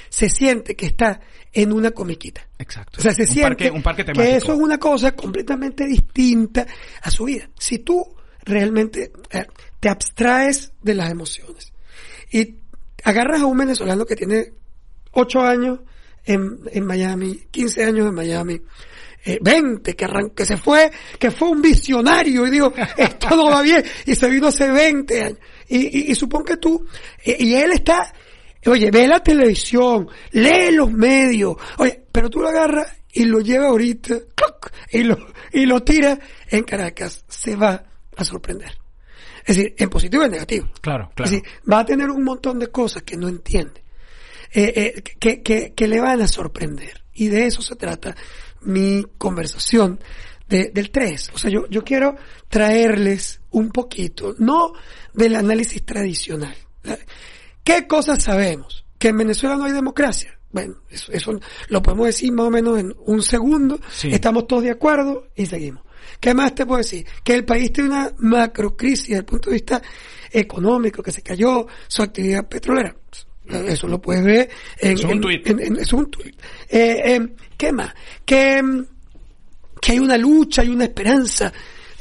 se 0.09 0.29
siente 0.29 0.75
que 0.75 0.87
está 0.87 1.21
en 1.53 1.73
una 1.73 1.91
comiquita. 1.91 2.47
Exacto. 2.59 2.99
O 3.00 3.03
sea, 3.03 3.12
se 3.12 3.27
siente 3.27 3.71
que 3.71 4.37
eso 4.37 4.53
es 4.53 4.59
una 4.59 4.79
cosa 4.79 5.12
completamente 5.12 5.87
distinta 5.87 6.67
a 7.03 7.11
su 7.11 7.25
vida. 7.25 7.49
Si 7.59 7.81
tú 7.81 8.05
realmente 8.45 9.12
eh, 9.31 9.47
te 9.79 9.89
abstraes 9.89 10.73
de 10.83 10.95
las 10.95 11.11
emociones 11.11 11.73
y 12.31 12.57
agarras 13.05 13.43
a 13.43 13.47
un 13.47 13.59
venezolano 13.59 14.05
que 14.07 14.17
tiene 14.17 14.53
8 15.12 15.41
años 15.41 15.81
en, 16.25 16.61
en 16.71 16.87
Miami, 16.87 17.47
15 17.50 17.85
años 17.85 18.09
en 18.09 18.15
Miami, 18.15 18.61
eh, 19.25 19.39
20, 19.41 19.97
que, 19.97 20.09
que 20.35 20.45
se 20.47 20.57
fue, 20.57 20.91
que 21.19 21.31
fue 21.31 21.49
un 21.50 21.61
visionario 21.61 22.47
y 22.47 22.50
dijo, 22.50 22.73
esto 22.97 23.37
no 23.37 23.50
va 23.50 23.62
bien, 23.62 23.85
y 24.07 24.15
se 24.15 24.29
vino 24.29 24.49
hace 24.49 24.71
20 24.71 25.23
años. 25.23 25.39
Y, 25.69 26.11
y, 26.11 26.15
supongo 26.15 26.45
que 26.47 26.57
tú, 26.57 26.87
eh, 27.25 27.37
y 27.39 27.55
él 27.55 27.73
está 27.73 28.12
Oye, 28.67 28.90
ve 28.90 29.07
la 29.07 29.21
televisión, 29.21 30.09
lee 30.33 30.73
los 30.73 30.93
medios. 30.93 31.57
Oye, 31.79 32.05
pero 32.12 32.29
tú 32.29 32.40
lo 32.40 32.49
agarras 32.49 32.95
y 33.12 33.25
lo 33.25 33.40
lleva 33.40 33.69
ahorita 33.69 34.17
y 34.93 35.02
lo, 35.02 35.17
y 35.52 35.67
lo 35.67 35.83
tira 35.83 36.19
en 36.49 36.64
Caracas. 36.64 37.25
Se 37.29 37.57
va 37.57 37.83
a 38.17 38.25
sorprender. 38.25 38.76
Es 39.45 39.57
decir, 39.57 39.75
en 39.79 39.88
positivo 39.88 40.23
y 40.23 40.26
en 40.26 40.33
negativo. 40.33 40.71
Claro, 40.81 41.11
claro. 41.14 41.25
Es 41.25 41.31
decir, 41.31 41.49
va 41.71 41.81
a 41.81 41.87
tener 41.87 42.11
un 42.11 42.23
montón 42.23 42.59
de 42.59 42.69
cosas 42.69 43.02
que 43.02 43.17
no 43.17 43.29
entiende, 43.29 43.83
eh, 44.52 44.73
eh, 44.76 45.02
que, 45.19 45.43
que, 45.43 45.73
que 45.73 45.88
le 45.88 46.00
van 46.00 46.21
a 46.21 46.29
sorprender. 46.29 47.02
Y 47.14 47.29
de 47.29 47.47
eso 47.47 47.62
se 47.62 47.76
trata 47.76 48.14
mi 48.62 49.05
conversación 49.17 50.00
de, 50.49 50.71
del 50.71 50.90
3. 50.90 51.31
O 51.35 51.38
sea, 51.38 51.50
yo, 51.50 51.67
yo 51.69 51.83
quiero 51.83 52.17
traerles 52.49 53.40
un 53.50 53.71
poquito, 53.71 54.35
no 54.38 54.73
del 55.14 55.37
análisis 55.37 55.85
tradicional. 55.85 56.55
¿Qué 57.64 57.87
cosas 57.87 58.23
sabemos? 58.23 58.85
Que 58.99 59.09
en 59.09 59.19
Venezuela 59.19 59.57
no 59.57 59.64
hay 59.64 59.73
democracia. 59.73 60.38
Bueno, 60.52 60.76
eso, 60.88 61.33
lo 61.69 61.83
podemos 61.83 62.07
decir 62.07 62.33
más 62.33 62.47
o 62.47 62.50
menos 62.50 62.79
en 62.79 62.95
un 63.07 63.23
segundo. 63.23 63.79
Estamos 64.02 64.47
todos 64.47 64.64
de 64.64 64.71
acuerdo 64.71 65.29
y 65.37 65.47
seguimos. 65.47 65.85
¿Qué 66.19 66.35
más 66.35 66.55
te 66.55 66.67
puedo 66.67 66.79
decir? 66.79 67.07
Que 67.23 67.35
el 67.35 67.45
país 67.45 67.73
tiene 67.73 67.90
una 67.90 68.12
macrocrisis 68.19 69.09
desde 69.09 69.19
el 69.19 69.25
punto 69.25 69.50
de 69.50 69.55
vista 69.55 69.81
económico, 70.31 71.02
que 71.02 71.12
se 71.12 71.23
cayó 71.23 71.67
su 71.87 72.02
actividad 72.02 72.49
petrolera. 72.49 72.95
Eso 73.49 73.88
lo 73.88 74.00
puedes 74.00 74.25
ver 74.25 74.50
en, 74.79 74.93
es 74.93 75.05
un 75.05 75.21
tuit. 75.21 75.47
es 75.47 75.93
un 75.93 76.11
tuit. 76.11 76.37
Eh, 76.69 77.02
eh, 77.05 77.29
¿Qué 77.57 77.73
más? 77.73 77.93
Que, 78.25 78.62
que 79.81 79.93
hay 79.93 79.99
una 79.99 80.17
lucha, 80.17 80.62
hay 80.62 80.69
una 80.69 80.85
esperanza 80.85 81.52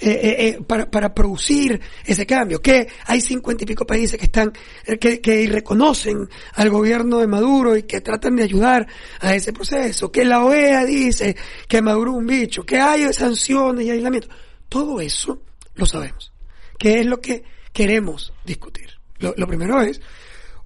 eh, 0.02 0.10
eh, 0.10 0.48
eh, 0.48 0.60
para, 0.66 0.90
para 0.90 1.14
producir 1.14 1.80
ese 2.06 2.26
cambio, 2.26 2.62
que 2.62 2.88
hay 3.06 3.22
cincuenta 3.22 3.64
y 3.64 3.68
pico 3.68 3.86
países 3.86 4.18
que 4.18 4.26
están, 4.26 4.54
eh, 4.86 4.98
que, 4.98 5.20
que 5.20 5.48
reconocen 5.48 6.30
al 6.54 6.70
gobierno 6.70 7.20
de 7.20 7.28
Maduro 7.28 7.76
y 7.76 7.84
que 7.84 8.02
tratan 8.02 8.36
de 8.38 8.44
ayudar 8.44 8.88
a 9.20 9.36
ese 9.36 9.52
proceso, 9.52 10.12
que 10.12 10.24
la 10.24 10.44
OEA 10.44 10.86
dice 10.86 11.36
que 11.68 11.82
Maduro 11.82 12.12
es 12.12 12.18
un 12.18 12.28
bicho, 12.28 12.66
que 12.66 12.80
hay 12.80 13.12
sanciones 13.14 13.86
y 13.86 13.92
aislamiento. 13.92 14.30
Todo 14.68 15.02
eso 15.02 15.42
lo 15.76 15.86
sabemos. 15.86 16.32
¿Qué 16.78 17.02
es 17.02 17.06
lo 17.06 17.20
que 17.20 17.44
queremos 17.74 18.34
discutir? 18.46 18.90
Lo, 19.18 19.34
lo 19.36 19.48
primero 19.48 19.82
es, 19.82 20.00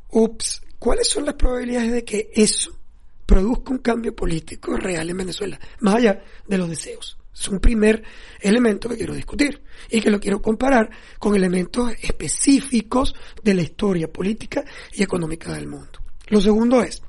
ups, 0.10 0.62
¿cuáles 0.78 1.08
son 1.08 1.26
las 1.26 1.36
probabilidades 1.36 1.92
de 1.92 2.06
que 2.06 2.30
eso 2.34 2.78
produzca 3.26 3.72
un 3.72 3.80
cambio 3.80 4.16
político 4.16 4.78
real 4.78 5.10
en 5.10 5.18
Venezuela, 5.18 5.60
más 5.80 5.96
allá 5.96 6.24
de 6.48 6.58
los 6.58 6.70
deseos? 6.70 7.18
Es 7.34 7.48
un 7.48 7.60
primer 7.60 8.04
elemento 8.40 8.88
que 8.88 8.98
quiero 8.98 9.16
discutir 9.16 9.64
y 9.90 10.02
que 10.02 10.12
lo 10.12 10.20
quiero 10.20 10.42
comparar 10.42 10.90
con 11.18 11.36
elementos 11.36 11.94
específicos 12.02 13.16
de 13.42 13.54
la 13.56 13.64
historia 13.64 14.08
política 14.08 14.64
y 14.94 15.04
económica 15.04 15.52
del 15.54 15.68
mundo. 15.68 16.00
Lo 16.28 16.40
segundo 16.40 16.84
es, 16.84 17.02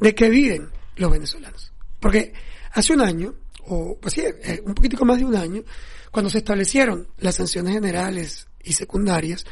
¿de 0.00 0.14
qué 0.14 0.28
viven 0.28 0.70
los 0.96 1.10
venezolanos? 1.10 1.72
Porque 2.00 2.32
hace 2.72 2.92
un 2.92 3.00
año, 3.00 3.34
o 3.64 3.98
pues 3.98 4.14
sí, 4.14 4.22
eh, 4.22 4.60
un 4.64 4.74
poquitico 4.74 5.04
más 5.04 5.18
de 5.18 5.24
un 5.24 5.36
año, 5.36 5.62
cuando 6.10 6.30
se 6.30 6.38
establecieron 6.38 7.08
las 7.18 7.36
sanciones 7.36 7.74
generales 7.74 8.46
y 8.62 8.72
secundarias, 8.72 9.44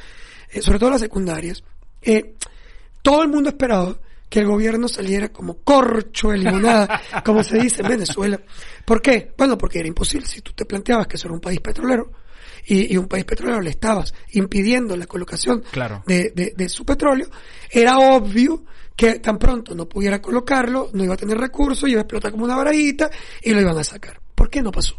eh, 0.51 0.63
sobre 0.63 0.79
todo 0.79 0.91
las 0.91 1.01
secundarias, 1.01 1.65
eh, 2.03 2.35
todo 3.03 3.23
el 3.23 3.29
mundo 3.29 3.49
esperaba 3.51 3.99
que 4.29 4.41
el 4.41 4.47
gobierno 4.47 4.89
saliera 4.89 5.29
como 5.29 5.59
corcho 5.59 6.31
de 6.31 6.39
limonada, 6.39 7.01
como 7.25 7.43
se 7.43 7.59
dice 7.59 7.83
en 7.83 7.89
Venezuela. 7.89 8.41
¿Por 8.85 9.01
qué? 9.01 9.33
Bueno, 9.37 9.57
porque 9.57 9.79
era 9.79 9.89
imposible. 9.89 10.27
Si 10.27 10.41
tú 10.41 10.53
te 10.53 10.65
planteabas 10.65 11.07
que 11.07 11.17
eso 11.17 11.29
era 11.29 11.35
un 11.35 11.41
país 11.41 11.61
petrolero 11.61 12.11
y, 12.67 12.97
un 12.97 13.07
país 13.07 13.25
petrolero 13.25 13.61
le 13.61 13.71
estabas 13.71 14.15
impidiendo 14.33 14.97
la 14.97 15.07
colocación 15.07 15.63
claro. 15.71 16.03
de, 16.07 16.33
de, 16.57 16.69
su 16.69 16.85
petróleo, 16.85 17.29
era 17.71 17.99
obvio 17.99 18.65
que 18.97 19.19
tan 19.19 19.39
pronto 19.39 19.75
no 19.75 19.89
pudiera 19.89 20.23
colocarlo, 20.23 20.91
no 20.93 21.05
iba 21.05 21.15
a 21.15 21.19
tener 21.19 21.37
recursos, 21.37 21.89
iba 21.89 22.01
a 22.01 22.03
explotar 22.03 22.31
como 22.31 22.45
una 22.45 22.57
varallita 22.57 23.11
y 23.43 23.53
lo 23.53 23.61
iban 23.61 23.77
a 23.77 23.85
sacar. 23.85 24.21
¿Por 24.35 24.49
qué 24.49 24.63
no 24.63 24.71
pasó? 24.71 24.97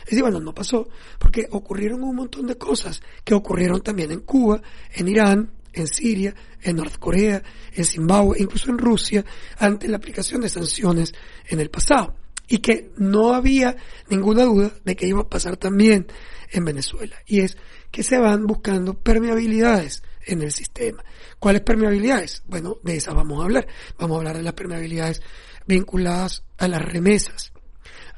Es 0.00 0.06
decir, 0.06 0.22
bueno, 0.22 0.40
no 0.40 0.54
pasó 0.54 0.88
porque 1.18 1.46
ocurrieron 1.50 2.02
un 2.02 2.16
montón 2.16 2.46
de 2.46 2.56
cosas 2.56 3.02
que 3.24 3.34
ocurrieron 3.34 3.80
también 3.80 4.10
en 4.10 4.20
Cuba, 4.20 4.60
en 4.92 5.08
Irán, 5.08 5.52
en 5.72 5.86
Siria, 5.86 6.34
en 6.62 6.76
Norcorea, 6.76 7.42
en 7.72 7.84
Zimbabue, 7.84 8.38
incluso 8.38 8.70
en 8.70 8.78
Rusia, 8.78 9.24
ante 9.58 9.88
la 9.88 9.96
aplicación 9.96 10.40
de 10.40 10.48
sanciones 10.48 11.12
en 11.46 11.60
el 11.60 11.70
pasado. 11.70 12.16
Y 12.48 12.58
que 12.58 12.90
no 12.96 13.32
había 13.32 13.76
ninguna 14.08 14.44
duda 14.44 14.72
de 14.84 14.96
que 14.96 15.06
iba 15.06 15.20
a 15.20 15.28
pasar 15.28 15.56
también 15.56 16.06
en 16.50 16.64
Venezuela. 16.64 17.16
Y 17.26 17.40
es 17.40 17.56
que 17.90 18.02
se 18.02 18.18
van 18.18 18.46
buscando 18.46 18.94
permeabilidades 18.94 20.02
en 20.26 20.42
el 20.42 20.52
sistema. 20.52 21.04
¿Cuáles 21.38 21.62
permeabilidades? 21.62 22.42
Bueno, 22.46 22.78
de 22.82 22.96
esas 22.96 23.14
vamos 23.14 23.40
a 23.40 23.44
hablar. 23.44 23.66
Vamos 23.98 24.16
a 24.16 24.18
hablar 24.18 24.36
de 24.36 24.42
las 24.42 24.54
permeabilidades 24.54 25.22
vinculadas 25.66 26.44
a 26.58 26.68
las 26.68 26.82
remesas, 26.82 27.52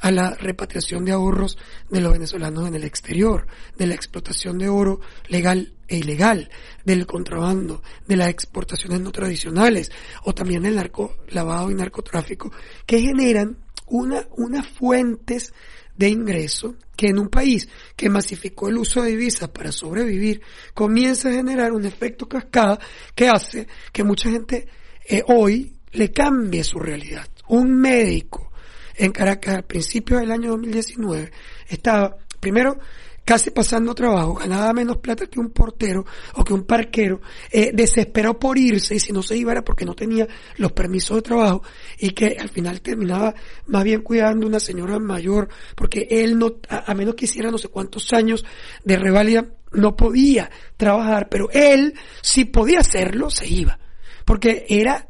a 0.03 0.11
la 0.11 0.35
repatriación 0.35 1.05
de 1.05 1.13
ahorros 1.13 1.57
de 1.89 2.01
los 2.01 2.13
venezolanos 2.13 2.67
en 2.67 2.75
el 2.75 2.83
exterior, 2.83 3.47
de 3.79 3.87
la 3.87 3.95
explotación 3.95 4.59
de 4.59 4.69
oro 4.69 5.01
legal 5.29 5.73
e 5.87 5.99
ilegal, 5.99 6.51
del 6.85 7.07
contrabando, 7.07 7.83
de 8.09 8.17
las 8.17 8.29
exportaciones 8.29 9.01
no 9.01 9.13
tradicionales 9.13 9.93
o 10.25 10.35
también 10.35 10.67
el 10.67 10.75
narco 10.75 11.15
lavado 11.29 11.71
y 11.71 11.75
narcotráfico 11.75 12.53
que 12.85 13.01
generan 13.01 13.59
una, 13.87 14.27
unas 14.37 14.67
fuentes 14.67 15.53
de 15.97 16.09
ingreso 16.09 16.75
que 16.97 17.09
en 17.09 17.21
un 17.21 17.29
país 17.29 17.69
que 17.95 18.11
masificó 18.11 18.69
el 18.69 18.79
uso 18.79 19.03
de 19.03 19.11
divisas 19.11 19.51
para 19.51 19.71
sobrevivir 19.71 20.43
comienza 20.75 21.29
a 21.29 21.33
generar 21.33 21.71
un 21.71 21.85
efecto 21.85 22.29
cascada 22.29 22.81
que 23.15 23.29
hace 23.29 23.69
que 23.93 24.03
mucha 24.03 24.31
gente 24.31 24.67
eh, 25.09 25.23
hoy 25.29 25.77
le 25.93 26.11
cambie 26.11 26.65
su 26.65 26.81
realidad. 26.81 27.29
Un 27.49 27.79
médico 27.79 28.52
en 28.97 29.13
Caracas 29.13 29.57
al 29.57 29.65
principio 29.65 30.19
del 30.19 30.31
año 30.31 30.51
2019 30.51 31.31
estaba, 31.69 32.17
primero, 32.41 32.79
casi 33.25 33.51
pasando 33.51 33.95
trabajo, 33.95 34.35
ganaba 34.35 34.73
menos 34.73 34.99
plata 34.99 35.27
que 35.27 35.39
un 35.39 35.51
portero 35.51 36.05
o 36.35 36.45
que 36.45 36.53
un 36.53 36.65
parquero, 36.65 37.21
eh, 37.51 37.71
desesperado 37.73 38.39
por 38.39 38.59
irse 38.59 38.97
y 38.97 39.01
si 39.01 39.13
no 39.13 39.23
se 39.23 39.37
iba 39.37 39.53
era 39.53 39.63
porque 39.63 39.85
no 39.85 39.95
tenía 39.95 40.27
los 40.57 40.73
permisos 40.73 41.17
de 41.17 41.23
trabajo 41.23 41.63
y 41.99 42.11
que 42.11 42.37
al 42.39 42.49
final 42.49 42.81
terminaba 42.81 43.35
más 43.67 43.85
bien 43.85 44.03
cuidando 44.03 44.47
una 44.47 44.61
señora 44.61 44.99
mayor 44.99 45.49
porque 45.77 46.07
él 46.11 46.39
no, 46.39 46.57
a, 46.69 46.93
menos 46.95 47.15
que 47.15 47.27
hiciera 47.27 47.51
no 47.51 47.59
sé 47.59 47.69
cuántos 47.69 48.13
años 48.13 48.45
de 48.85 48.97
revalida, 48.97 49.47
no 49.73 49.97
podía 49.97 50.51
trabajar, 50.77 51.29
pero 51.31 51.49
él 51.51 51.95
si 52.21 52.45
podía 52.45 52.81
hacerlo, 52.81 53.31
se 53.31 53.49
iba. 53.49 53.79
Porque 54.25 54.67
era 54.69 55.09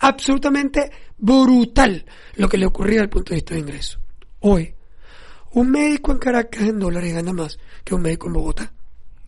absolutamente 0.00 0.90
brutal 1.22 2.04
lo 2.34 2.48
que 2.48 2.58
le 2.58 2.66
ocurría 2.66 2.94
desde 2.96 3.04
el 3.04 3.10
punto 3.10 3.30
de 3.30 3.36
vista 3.36 3.54
de 3.54 3.60
ingreso. 3.60 3.98
Hoy, 4.40 4.74
un 5.52 5.70
médico 5.70 6.10
en 6.10 6.18
Caracas 6.18 6.62
en 6.62 6.80
dólares 6.80 7.14
gana 7.14 7.32
más 7.32 7.58
que 7.84 7.94
un 7.94 8.02
médico 8.02 8.26
en 8.26 8.32
Bogotá. 8.32 8.72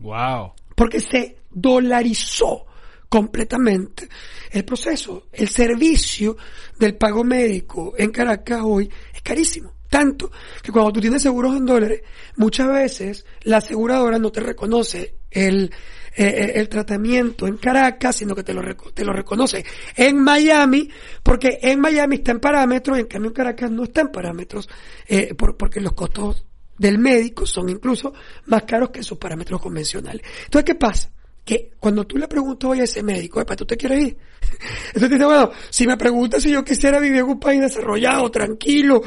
Wow. 0.00 0.52
Porque 0.74 1.00
se 1.00 1.38
dolarizó 1.50 2.66
completamente 3.08 4.08
el 4.50 4.64
proceso. 4.64 5.28
El 5.32 5.48
servicio 5.48 6.36
del 6.76 6.96
pago 6.96 7.22
médico 7.22 7.94
en 7.96 8.10
Caracas 8.10 8.62
hoy 8.64 8.90
es 9.14 9.22
carísimo. 9.22 9.72
Tanto 9.88 10.32
que 10.60 10.72
cuando 10.72 10.94
tú 10.94 11.00
tienes 11.00 11.22
seguros 11.22 11.54
en 11.54 11.64
dólares, 11.64 12.02
muchas 12.36 12.66
veces 12.66 13.24
la 13.42 13.58
aseguradora 13.58 14.18
no 14.18 14.32
te 14.32 14.40
reconoce 14.40 15.14
el, 15.30 15.70
eh, 16.16 16.52
el 16.54 16.68
tratamiento 16.68 17.46
en 17.48 17.56
Caracas, 17.56 18.16
sino 18.16 18.36
que 18.36 18.44
te 18.44 18.54
lo, 18.54 18.62
te 18.94 19.04
lo 19.04 19.12
reconoce 19.12 19.64
en 19.96 20.22
Miami, 20.22 20.88
porque 21.22 21.58
en 21.60 21.80
Miami 21.80 22.16
está 22.16 22.30
en 22.30 22.40
parámetros 22.40 22.98
en 22.98 23.06
cambio 23.06 23.30
en 23.30 23.34
Caracas 23.34 23.70
no 23.70 23.84
está 23.84 24.02
en 24.02 24.08
parámetros, 24.08 24.68
eh, 25.08 25.34
porque 25.34 25.80
los 25.80 25.92
costos 25.92 26.46
del 26.78 26.98
médico 26.98 27.46
son 27.46 27.68
incluso 27.68 28.12
más 28.46 28.62
caros 28.62 28.90
que 28.90 29.02
sus 29.02 29.18
parámetros 29.18 29.60
convencionales. 29.60 30.22
Entonces, 30.44 30.64
¿qué 30.64 30.74
pasa? 30.76 31.10
que 31.44 31.72
cuando 31.78 32.06
tú 32.06 32.16
le 32.16 32.26
preguntas 32.26 32.70
hoy 32.70 32.80
a 32.80 32.84
ese 32.84 33.02
médico, 33.02 33.44
¿para 33.44 33.54
tú 33.54 33.66
te 33.66 33.76
quieres 33.76 34.02
ir? 34.02 34.16
Entonces 34.94 35.10
dice, 35.10 35.24
bueno, 35.26 35.50
si 35.68 35.86
me 35.86 35.98
preguntas 35.98 36.42
si 36.42 36.50
yo 36.50 36.64
quisiera 36.64 36.98
vivir 36.98 37.18
en 37.18 37.26
un 37.26 37.38
país 37.38 37.60
desarrollado, 37.60 38.30
tranquilo, 38.30 39.02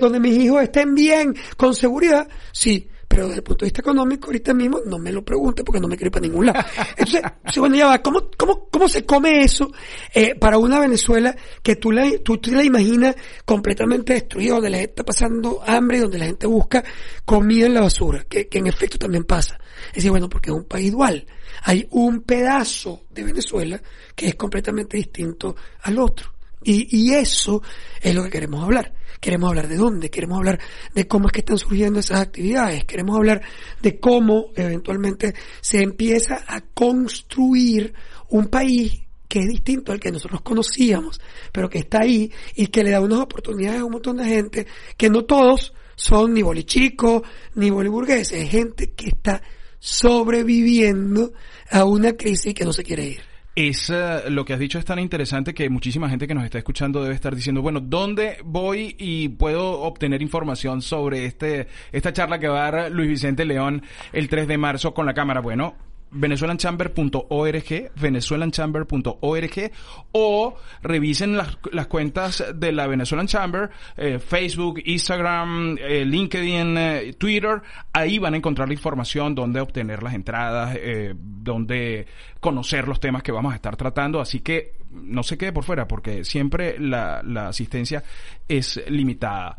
donde 0.00 0.18
mis 0.18 0.38
hijos 0.38 0.62
estén 0.62 0.94
bien, 0.94 1.34
con 1.58 1.74
seguridad, 1.74 2.26
sí, 2.50 2.88
pero 3.12 3.26
desde 3.26 3.40
el 3.40 3.42
punto 3.42 3.66
de 3.66 3.66
vista 3.66 3.82
económico, 3.82 4.28
ahorita 4.28 4.54
mismo 4.54 4.80
no 4.86 4.98
me 4.98 5.12
lo 5.12 5.22
pregunte 5.22 5.62
porque 5.62 5.78
no 5.78 5.86
me 5.86 5.98
quiero 5.98 6.06
ir 6.06 6.12
para 6.12 6.26
ningún 6.26 6.46
lado. 6.46 6.64
Entonces, 6.96 7.22
bueno, 7.58 7.76
ya 7.76 7.88
va, 7.88 7.98
¿cómo, 8.00 8.30
cómo, 8.38 8.70
cómo 8.70 8.88
se 8.88 9.04
come 9.04 9.42
eso 9.42 9.70
eh, 10.14 10.34
para 10.34 10.56
una 10.56 10.80
Venezuela 10.80 11.36
que 11.62 11.76
tú 11.76 11.92
la, 11.92 12.10
tú 12.24 12.38
te 12.38 12.52
la 12.52 12.64
imaginas 12.64 13.14
completamente 13.44 14.14
destruida, 14.14 14.54
donde 14.54 14.70
la 14.70 14.78
gente 14.78 14.92
está 14.92 15.04
pasando 15.04 15.62
hambre, 15.66 16.00
donde 16.00 16.16
la 16.16 16.24
gente 16.24 16.46
busca 16.46 16.82
comida 17.26 17.66
en 17.66 17.74
la 17.74 17.82
basura, 17.82 18.24
que, 18.26 18.48
que 18.48 18.60
en 18.60 18.68
efecto 18.68 18.96
también 18.96 19.24
pasa? 19.24 19.60
Es 19.88 19.96
decir, 19.96 20.10
bueno, 20.10 20.30
porque 20.30 20.48
es 20.48 20.56
un 20.56 20.64
país 20.64 20.90
dual. 20.90 21.26
Hay 21.64 21.86
un 21.90 22.22
pedazo 22.22 23.02
de 23.10 23.24
Venezuela 23.24 23.78
que 24.16 24.28
es 24.28 24.36
completamente 24.36 24.96
distinto 24.96 25.54
al 25.82 25.98
otro. 25.98 26.32
Y, 26.64 26.88
y 26.98 27.12
eso 27.12 27.62
es 28.00 28.14
lo 28.14 28.24
que 28.24 28.30
queremos 28.30 28.64
hablar. 28.64 28.94
Queremos 29.22 29.50
hablar 29.50 29.68
de 29.68 29.76
dónde, 29.76 30.10
queremos 30.10 30.38
hablar 30.38 30.58
de 30.92 31.06
cómo 31.06 31.28
es 31.28 31.32
que 31.32 31.38
están 31.42 31.56
surgiendo 31.56 32.00
esas 32.00 32.20
actividades, 32.20 32.84
queremos 32.84 33.16
hablar 33.16 33.40
de 33.80 34.00
cómo 34.00 34.46
eventualmente 34.56 35.32
se 35.60 35.80
empieza 35.80 36.44
a 36.44 36.60
construir 36.60 37.94
un 38.30 38.48
país 38.48 39.00
que 39.28 39.38
es 39.38 39.48
distinto 39.48 39.92
al 39.92 40.00
que 40.00 40.10
nosotros 40.10 40.40
conocíamos, 40.40 41.20
pero 41.52 41.70
que 41.70 41.78
está 41.78 42.00
ahí 42.02 42.32
y 42.56 42.66
que 42.66 42.82
le 42.82 42.90
da 42.90 43.00
unas 43.00 43.20
oportunidades 43.20 43.80
a 43.80 43.84
un 43.84 43.92
montón 43.92 44.16
de 44.16 44.24
gente 44.24 44.66
que 44.96 45.08
no 45.08 45.24
todos 45.24 45.72
son 45.94 46.34
ni 46.34 46.42
bolichicos 46.42 47.22
ni 47.54 47.70
boliburgueses, 47.70 48.42
es 48.42 48.50
gente 48.50 48.90
que 48.90 49.06
está 49.10 49.40
sobreviviendo 49.78 51.32
a 51.70 51.84
una 51.84 52.14
crisis 52.14 52.54
que 52.54 52.64
no 52.64 52.72
se 52.72 52.82
quiere 52.82 53.04
ir. 53.04 53.31
Es 53.54 53.90
eh, 53.90 54.30
lo 54.30 54.46
que 54.46 54.54
has 54.54 54.58
dicho 54.58 54.78
es 54.78 54.84
tan 54.86 54.98
interesante 54.98 55.52
que 55.52 55.68
muchísima 55.68 56.08
gente 56.08 56.26
que 56.26 56.34
nos 56.34 56.44
está 56.44 56.56
escuchando 56.56 57.02
debe 57.02 57.14
estar 57.14 57.36
diciendo, 57.36 57.60
bueno, 57.60 57.80
¿dónde 57.80 58.38
voy 58.44 58.96
y 58.98 59.28
puedo 59.28 59.82
obtener 59.82 60.22
información 60.22 60.80
sobre 60.80 61.26
este 61.26 61.68
esta 61.92 62.14
charla 62.14 62.38
que 62.38 62.48
va 62.48 62.66
a 62.66 62.70
dar 62.70 62.90
Luis 62.90 63.10
Vicente 63.10 63.44
León 63.44 63.82
el 64.14 64.30
3 64.30 64.48
de 64.48 64.56
marzo 64.56 64.94
con 64.94 65.04
la 65.04 65.12
cámara? 65.12 65.42
Bueno, 65.42 65.74
venezuelanchamber.org, 66.12 67.90
venezuelanchamber.org 67.96 69.72
o 70.12 70.56
revisen 70.82 71.36
las, 71.36 71.58
las, 71.72 71.86
cuentas 71.86 72.44
de 72.54 72.72
la 72.72 72.86
Venezuelan 72.86 73.26
Chamber, 73.26 73.70
eh, 73.96 74.18
Facebook, 74.18 74.80
Instagram, 74.84 75.76
eh, 75.78 76.04
LinkedIn, 76.04 76.76
eh, 76.76 77.14
Twitter, 77.18 77.62
ahí 77.92 78.18
van 78.18 78.34
a 78.34 78.36
encontrar 78.36 78.68
la 78.68 78.74
información 78.74 79.34
donde 79.34 79.60
obtener 79.60 80.02
las 80.02 80.14
entradas, 80.14 80.76
donde 81.16 82.06
conocer 82.40 82.86
los 82.86 83.00
temas 83.00 83.22
que 83.22 83.32
vamos 83.32 83.52
a 83.52 83.56
estar 83.56 83.76
tratando, 83.76 84.20
así 84.20 84.40
que 84.40 84.74
no 84.90 85.22
se 85.22 85.38
quede 85.38 85.52
por 85.52 85.64
fuera 85.64 85.88
porque 85.88 86.24
siempre 86.24 86.78
la, 86.78 87.22
la 87.22 87.48
asistencia 87.48 88.02
es 88.46 88.82
limitada. 88.88 89.56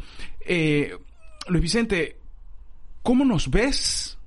Luis 1.48 1.62
Vicente, 1.62 2.18
¿cómo 3.02 3.26
nos 3.26 3.50
ves 3.50 4.18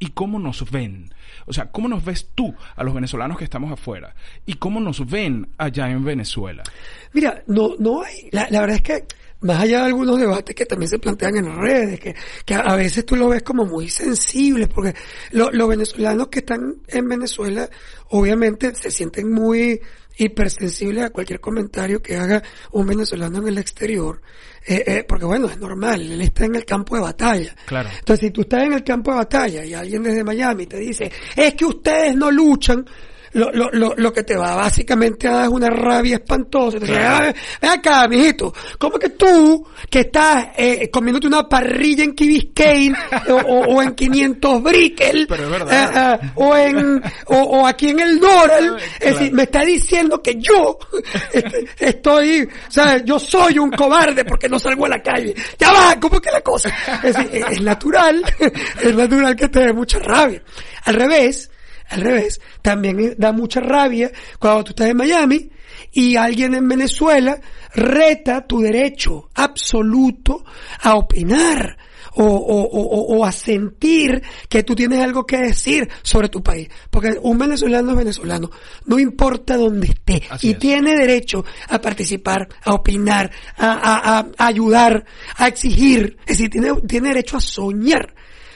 y 0.00 0.08
cómo 0.08 0.40
nos 0.40 0.68
ven? 0.70 1.14
O 1.46 1.52
sea, 1.52 1.70
¿cómo 1.70 1.88
nos 1.88 2.04
ves 2.04 2.30
tú 2.34 2.52
a 2.74 2.82
los 2.82 2.94
venezolanos 2.94 3.38
que 3.38 3.44
estamos 3.44 3.70
afuera? 3.70 4.14
¿Y 4.46 4.54
cómo 4.54 4.80
nos 4.80 5.08
ven 5.08 5.48
allá 5.58 5.88
en 5.90 6.02
Venezuela? 6.02 6.64
Mira, 7.12 7.44
no, 7.46 7.76
no 7.78 8.02
hay, 8.02 8.28
la, 8.32 8.48
verdad 8.48 8.76
es 8.76 8.82
que 8.82 9.04
más 9.42 9.60
allá 9.60 9.80
de 9.80 9.86
algunos 9.86 10.18
debates 10.18 10.54
que 10.54 10.66
también 10.66 10.88
se 10.88 10.98
plantean 10.98 11.36
en 11.36 11.54
redes, 11.54 12.00
que, 12.00 12.16
que 12.44 12.54
a 12.54 12.74
veces 12.74 13.04
tú 13.04 13.14
lo 13.14 13.28
ves 13.28 13.42
como 13.42 13.66
muy 13.66 13.88
sensibles, 13.90 14.68
porque 14.68 14.94
los 15.32 15.68
venezolanos 15.68 16.28
que 16.28 16.40
están 16.40 16.76
en 16.88 17.08
Venezuela 17.08 17.68
obviamente 18.08 18.74
se 18.74 18.90
sienten 18.90 19.30
muy 19.30 19.80
hipersensibles 20.16 21.04
a 21.04 21.10
cualquier 21.10 21.40
comentario 21.40 22.02
que 22.02 22.16
haga 22.16 22.42
un 22.72 22.86
venezolano 22.86 23.38
en 23.38 23.48
el 23.48 23.58
exterior, 23.58 24.20
eh, 24.66 24.84
eh, 24.86 25.04
porque 25.08 25.24
bueno, 25.24 25.48
es 25.48 25.58
normal, 25.58 26.00
él 26.02 26.20
está 26.20 26.44
en 26.44 26.56
el 26.56 26.64
campo 26.64 26.96
de 26.96 27.02
batalla. 27.02 27.54
Claro. 27.66 27.88
Entonces, 27.98 28.28
si 28.28 28.30
tú 28.30 28.42
estás 28.42 28.64
en 28.64 28.74
el 28.74 28.84
campo 28.84 29.10
de 29.10 29.18
batalla 29.18 29.64
y 29.64 29.74
alguien 29.74 30.02
desde 30.02 30.24
Miami 30.24 30.66
te 30.66 30.78
dice, 30.78 31.10
es 31.34 31.54
que 31.54 31.64
ustedes 31.64 32.14
no 32.14 32.30
luchan, 32.30 32.84
lo, 33.32 33.50
lo, 33.52 33.70
lo, 33.72 33.94
lo 33.96 34.12
que 34.12 34.22
te 34.24 34.36
va 34.36 34.54
básicamente 34.56 35.28
a 35.28 35.32
dar 35.32 35.44
es 35.44 35.50
una 35.50 35.70
rabia 35.70 36.16
espantosa. 36.16 36.78
Te 36.80 36.96
"Ah, 36.96 37.32
ven 37.60 37.70
acá, 37.70 38.08
mijito, 38.08 38.52
¿cómo 38.78 38.98
que 38.98 39.10
tú, 39.10 39.66
que 39.88 40.00
estás 40.00 40.48
eh, 40.56 40.90
comiéndote 40.90 41.26
una 41.26 41.48
parrilla 41.48 42.04
en 42.04 42.14
Key 42.14 42.28
Biscayne 42.28 42.96
o, 43.28 43.34
o- 43.34 43.74
o 43.76 43.82
en 43.82 43.94
500 43.94 44.62
Brickel, 44.62 45.28
eh, 45.30 45.88
eh, 45.94 46.18
o, 46.36 46.56
en, 46.56 47.02
o, 47.26 47.36
o 47.36 47.66
aquí 47.66 47.90
en 47.90 48.00
el 48.00 48.18
Doral, 48.20 48.76
es 49.00 49.14
decir, 49.14 49.32
me 49.32 49.44
está 49.44 49.64
diciendo 49.64 50.20
que 50.22 50.34
yo 50.36 50.78
este, 51.32 51.66
estoy, 51.78 52.42
o 52.68 52.70
sea, 52.70 53.04
yo 53.04 53.18
soy 53.18 53.58
un 53.58 53.70
cobarde 53.70 54.24
porque 54.24 54.48
no 54.48 54.58
salgo 54.58 54.86
a 54.86 54.88
la 54.88 55.02
calle. 55.02 55.34
Ya 55.58 55.72
va, 55.72 55.98
¿cómo 56.00 56.20
que 56.20 56.30
la 56.30 56.40
cosa? 56.40 56.72
Es, 57.02 57.14
decir, 57.16 57.44
es 57.50 57.60
natural, 57.62 58.22
es 58.82 58.94
natural 58.94 59.36
que 59.36 59.48
te 59.48 59.60
dé 59.60 59.72
mucha 59.72 59.98
rabia. 59.98 60.42
Al 60.84 60.94
revés, 60.94 61.50
al 61.90 62.00
revés, 62.00 62.40
también 62.62 63.14
da 63.18 63.32
mucha 63.32 63.60
rabia 63.60 64.10
cuando 64.38 64.64
tú 64.64 64.70
estás 64.70 64.88
en 64.88 64.96
Miami 64.96 65.50
y 65.92 66.16
alguien 66.16 66.54
en 66.54 66.68
Venezuela 66.68 67.40
reta 67.74 68.46
tu 68.46 68.60
derecho 68.60 69.28
absoluto 69.34 70.44
a 70.82 70.94
opinar 70.96 71.76
o, 72.14 72.24
o, 72.24 72.62
o, 72.62 73.18
o 73.18 73.24
a 73.24 73.30
sentir 73.30 74.20
que 74.48 74.64
tú 74.64 74.74
tienes 74.74 75.00
algo 75.00 75.24
que 75.24 75.36
decir 75.38 75.88
sobre 76.02 76.28
tu 76.28 76.42
país. 76.42 76.68
Porque 76.90 77.16
un 77.22 77.38
venezolano 77.38 77.92
es 77.92 77.96
venezolano, 77.98 78.50
no 78.86 78.98
importa 78.98 79.56
dónde 79.56 79.86
esté, 79.88 80.22
Así 80.28 80.48
y 80.48 80.50
es. 80.52 80.58
tiene 80.58 80.94
derecho 80.96 81.44
a 81.68 81.80
participar, 81.80 82.48
a 82.64 82.74
opinar, 82.74 83.30
a, 83.56 83.72
a- 83.72 84.18
a- 84.18 84.26
a 84.38 84.46
ayudar, 84.46 85.04
a 85.36 85.46
exigir, 85.48 86.16
es 86.22 86.38
decir, 86.38 86.50
tiene, 86.50 86.72
tiene 86.88 87.08
derecho 87.10 87.36
a 87.36 87.40
soñar 87.40 88.12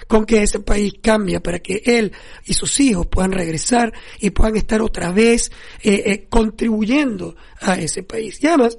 con 0.08 0.24
que 0.26 0.42
ese 0.42 0.60
país 0.60 0.94
cambie 1.02 1.40
para 1.40 1.58
que 1.58 1.82
él 1.84 2.12
y 2.44 2.54
sus 2.54 2.78
hijos 2.80 3.06
puedan 3.06 3.32
regresar 3.32 3.92
y 4.20 4.30
puedan 4.30 4.56
estar 4.56 4.82
otra 4.82 5.10
vez 5.10 5.50
eh, 5.82 6.02
eh, 6.06 6.26
contribuyendo 6.28 7.36
a 7.60 7.74
ese 7.74 8.02
país. 8.02 8.42
Y 8.42 8.46
además, 8.46 8.78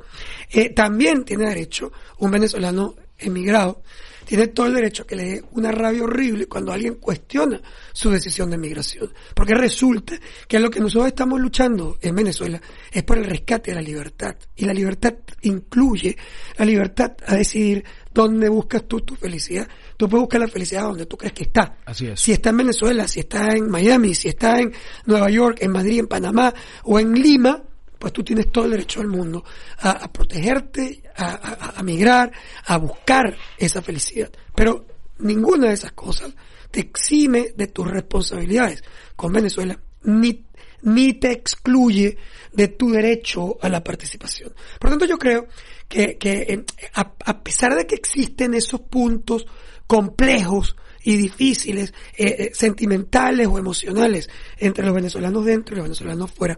eh, 0.51 0.69
también 0.69 1.23
tiene 1.23 1.47
derecho 1.47 1.91
un 2.19 2.31
venezolano 2.31 2.95
emigrado, 3.17 3.81
tiene 4.25 4.47
todo 4.47 4.65
el 4.65 4.73
derecho 4.73 5.03
a 5.03 5.07
que 5.07 5.15
le 5.15 5.23
dé 5.23 5.43
una 5.51 5.71
rabia 5.71 6.03
horrible 6.03 6.47
cuando 6.47 6.73
alguien 6.73 6.95
cuestiona 6.95 7.61
su 7.93 8.09
decisión 8.09 8.49
de 8.49 8.57
migración. 8.57 9.13
Porque 9.35 9.53
resulta 9.53 10.19
que 10.47 10.59
lo 10.59 10.69
que 10.69 10.79
nosotros 10.79 11.07
estamos 11.07 11.39
luchando 11.39 11.97
en 12.01 12.15
Venezuela 12.15 12.59
es 12.91 13.03
por 13.03 13.17
el 13.17 13.25
rescate 13.25 13.71
de 13.71 13.75
la 13.75 13.81
libertad. 13.81 14.35
Y 14.55 14.65
la 14.65 14.73
libertad 14.73 15.13
incluye 15.41 16.17
la 16.57 16.65
libertad 16.65 17.15
a 17.25 17.35
decidir 17.35 17.85
dónde 18.15 18.49
buscas 18.49 18.87
tú 18.87 19.01
tu 19.01 19.15
felicidad. 19.15 19.67
Tú 19.97 20.09
puedes 20.09 20.21
buscar 20.23 20.39
la 20.41 20.47
felicidad 20.47 20.83
donde 20.83 21.05
tú 21.05 21.17
crees 21.17 21.33
que 21.33 21.43
está. 21.43 21.77
Así 21.85 22.07
es. 22.07 22.19
Si 22.19 22.31
está 22.31 22.49
en 22.49 22.57
Venezuela, 22.57 23.07
si 23.07 23.19
está 23.19 23.53
en 23.55 23.69
Miami, 23.69 24.15
si 24.15 24.29
está 24.29 24.59
en 24.59 24.73
Nueva 25.05 25.29
York, 25.29 25.57
en 25.61 25.71
Madrid, 25.71 25.99
en 25.99 26.07
Panamá 26.07 26.53
o 26.83 26.99
en 26.99 27.13
Lima, 27.13 27.61
pues 27.99 28.13
tú 28.13 28.23
tienes 28.23 28.51
todo 28.51 28.65
el 28.65 28.71
derecho 28.71 28.99
del 29.01 29.09
mundo 29.09 29.43
a, 29.79 29.91
a 29.91 30.11
protegerte, 30.11 31.03
a, 31.15 31.25
a- 31.25 31.79
a 31.79 31.83
migrar, 31.83 32.31
a 32.65 32.77
buscar 32.77 33.37
esa 33.57 33.81
felicidad. 33.81 34.31
Pero 34.55 34.87
ninguna 35.19 35.67
de 35.67 35.73
esas 35.73 35.91
cosas 35.91 36.33
te 36.71 36.79
exime 36.79 37.53
de 37.55 37.67
tus 37.67 37.87
responsabilidades 37.89 38.83
con 39.15 39.31
Venezuela, 39.33 39.79
ni, 40.03 40.45
ni 40.85 41.13
te 41.13 41.31
excluye 41.31 42.17
de 42.53 42.67
tu 42.69 42.89
derecho 42.91 43.57
a 43.61 43.69
la 43.69 43.83
participación. 43.83 44.53
Por 44.79 44.89
tanto, 44.89 45.05
yo 45.05 45.17
creo 45.17 45.47
que, 45.89 46.17
que 46.17 46.31
eh, 46.31 46.65
a, 46.93 47.13
a 47.25 47.43
pesar 47.43 47.75
de 47.75 47.85
que 47.85 47.95
existen 47.95 48.53
esos 48.53 48.81
puntos 48.81 49.45
complejos 49.87 50.75
y 51.03 51.17
difíciles, 51.17 51.93
eh, 52.17 52.35
eh, 52.37 52.51
sentimentales 52.53 53.47
o 53.47 53.59
emocionales 53.59 54.29
entre 54.57 54.85
los 54.85 54.95
venezolanos 54.95 55.45
dentro 55.45 55.75
y 55.75 55.77
los 55.77 55.85
venezolanos 55.85 56.31
fuera, 56.31 56.57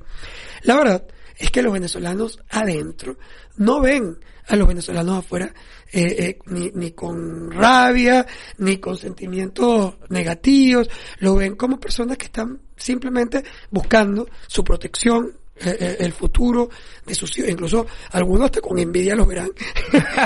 la 0.61 0.75
verdad 0.77 1.07
es 1.37 1.51
que 1.51 1.61
los 1.61 1.73
venezolanos 1.73 2.39
adentro 2.49 3.17
no 3.57 3.81
ven 3.81 4.17
a 4.47 4.55
los 4.55 4.67
venezolanos 4.67 5.19
afuera 5.19 5.53
eh, 5.91 6.15
eh, 6.19 6.39
ni, 6.47 6.71
ni 6.73 6.91
con 6.91 7.51
rabia, 7.51 8.25
ni 8.57 8.77
con 8.77 8.97
sentimientos 8.97 9.95
negativos, 10.09 10.89
lo 11.19 11.35
ven 11.35 11.55
como 11.55 11.79
personas 11.79 12.17
que 12.17 12.25
están 12.25 12.59
simplemente 12.75 13.43
buscando 13.71 14.27
su 14.47 14.63
protección, 14.63 15.33
eh, 15.59 15.75
eh, 15.79 15.97
el 16.01 16.13
futuro 16.13 16.69
de 17.03 17.15
sus 17.15 17.35
hijos, 17.37 17.49
incluso 17.49 17.87
algunos 18.11 18.45
hasta 18.45 18.61
con 18.61 18.77
envidia 18.77 19.15
los 19.15 19.27
verán, 19.27 19.49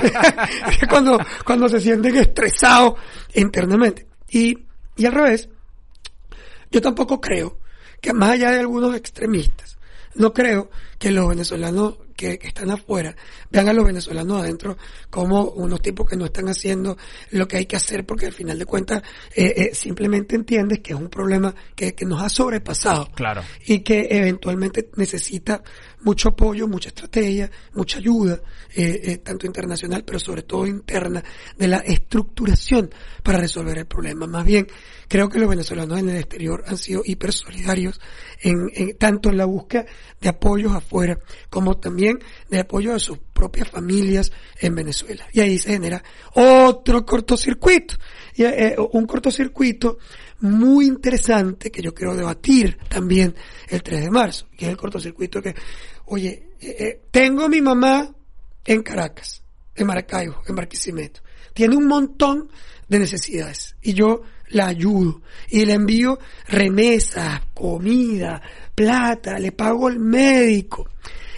cuando, 0.89 1.17
cuando 1.45 1.69
se 1.69 1.79
sienten 1.79 2.17
estresados 2.17 2.95
internamente. 3.35 4.07
Y, 4.29 4.57
y 4.97 5.05
al 5.05 5.13
revés, 5.13 5.47
yo 6.69 6.81
tampoco 6.81 7.21
creo 7.21 7.59
que 8.01 8.11
más 8.11 8.31
allá 8.31 8.51
de 8.51 8.59
algunos 8.59 8.93
extremistas, 8.95 9.77
no 10.15 10.33
creo 10.33 10.69
que 10.99 11.11
los 11.11 11.27
venezolanos 11.29 11.95
que, 12.15 12.37
que 12.37 12.47
están 12.47 12.69
afuera 12.69 13.15
vean 13.49 13.67
a 13.69 13.73
los 13.73 13.85
venezolanos 13.85 14.41
adentro 14.43 14.77
como 15.09 15.45
unos 15.45 15.81
tipos 15.81 16.07
que 16.07 16.15
no 16.15 16.25
están 16.25 16.47
haciendo 16.49 16.97
lo 17.31 17.47
que 17.47 17.57
hay 17.57 17.65
que 17.65 17.75
hacer 17.75 18.05
porque 18.05 18.27
al 18.27 18.33
final 18.33 18.59
de 18.59 18.65
cuentas 18.65 19.01
eh, 19.35 19.53
eh, 19.57 19.69
simplemente 19.75 20.35
entiendes 20.35 20.79
que 20.81 20.93
es 20.93 20.99
un 20.99 21.09
problema 21.09 21.55
que, 21.75 21.95
que 21.95 22.05
nos 22.05 22.21
ha 22.21 22.29
sobrepasado 22.29 23.09
Claro. 23.15 23.41
y 23.65 23.79
que 23.79 24.07
eventualmente 24.11 24.89
necesita 24.97 25.63
mucho 26.03 26.29
apoyo, 26.29 26.67
mucha 26.67 26.89
estrategia, 26.89 27.49
mucha 27.73 27.99
ayuda, 27.99 28.41
eh, 28.75 28.99
eh, 29.03 29.17
tanto 29.17 29.45
internacional, 29.45 30.03
pero 30.05 30.19
sobre 30.19 30.43
todo 30.43 30.65
interna, 30.67 31.23
de 31.57 31.67
la 31.67 31.77
estructuración 31.77 32.89
para 33.23 33.37
resolver 33.39 33.77
el 33.77 33.85
problema. 33.85 34.27
Más 34.27 34.45
bien, 34.45 34.67
creo 35.07 35.29
que 35.29 35.39
los 35.39 35.49
venezolanos 35.49 35.99
en 35.99 36.09
el 36.09 36.17
exterior 36.17 36.63
han 36.67 36.77
sido 36.77 37.01
hiper 37.05 37.33
solidarios, 37.33 37.99
en, 38.41 38.69
en- 38.73 38.97
tanto 38.97 39.29
en 39.29 39.37
la 39.37 39.45
búsqueda 39.45 39.85
de 40.19 40.29
apoyos 40.29 40.73
afuera, 40.73 41.19
como 41.49 41.77
también 41.77 42.19
de 42.49 42.59
apoyo 42.59 42.93
de 42.93 42.99
sus 42.99 43.17
propias 43.33 43.69
familias 43.69 44.31
en 44.59 44.75
Venezuela. 44.75 45.27
Y 45.33 45.39
ahí 45.39 45.57
se 45.57 45.71
genera 45.73 46.03
otro 46.33 47.05
cortocircuito, 47.05 47.95
un 48.91 49.05
cortocircuito 49.05 49.97
muy 50.41 50.87
interesante 50.87 51.71
que 51.71 51.81
yo 51.81 51.93
quiero 51.93 52.15
debatir 52.15 52.77
también 52.89 53.35
el 53.67 53.83
3 53.83 54.01
de 54.01 54.11
marzo, 54.11 54.47
que 54.57 54.65
es 54.65 54.71
el 54.71 54.77
cortocircuito 54.77 55.41
que, 55.41 55.55
oye, 56.05 56.49
eh, 56.59 56.75
eh, 56.79 57.01
tengo 57.11 57.43
a 57.43 57.49
mi 57.49 57.61
mamá 57.61 58.13
en 58.65 58.83
Caracas, 58.83 59.43
en 59.75 59.87
Maracaibo, 59.87 60.41
en 60.47 60.55
Barquisimeto. 60.55 61.21
Tiene 61.53 61.75
un 61.75 61.87
montón 61.87 62.49
de 62.87 62.99
necesidades 62.99 63.75
y 63.81 63.93
yo 63.93 64.21
la 64.49 64.67
ayudo 64.67 65.21
y 65.49 65.65
le 65.65 65.73
envío 65.73 66.19
remesas, 66.47 67.41
comida, 67.53 68.41
plata, 68.73 69.39
le 69.39 69.51
pago 69.51 69.89
el 69.89 69.99
médico. 69.99 70.89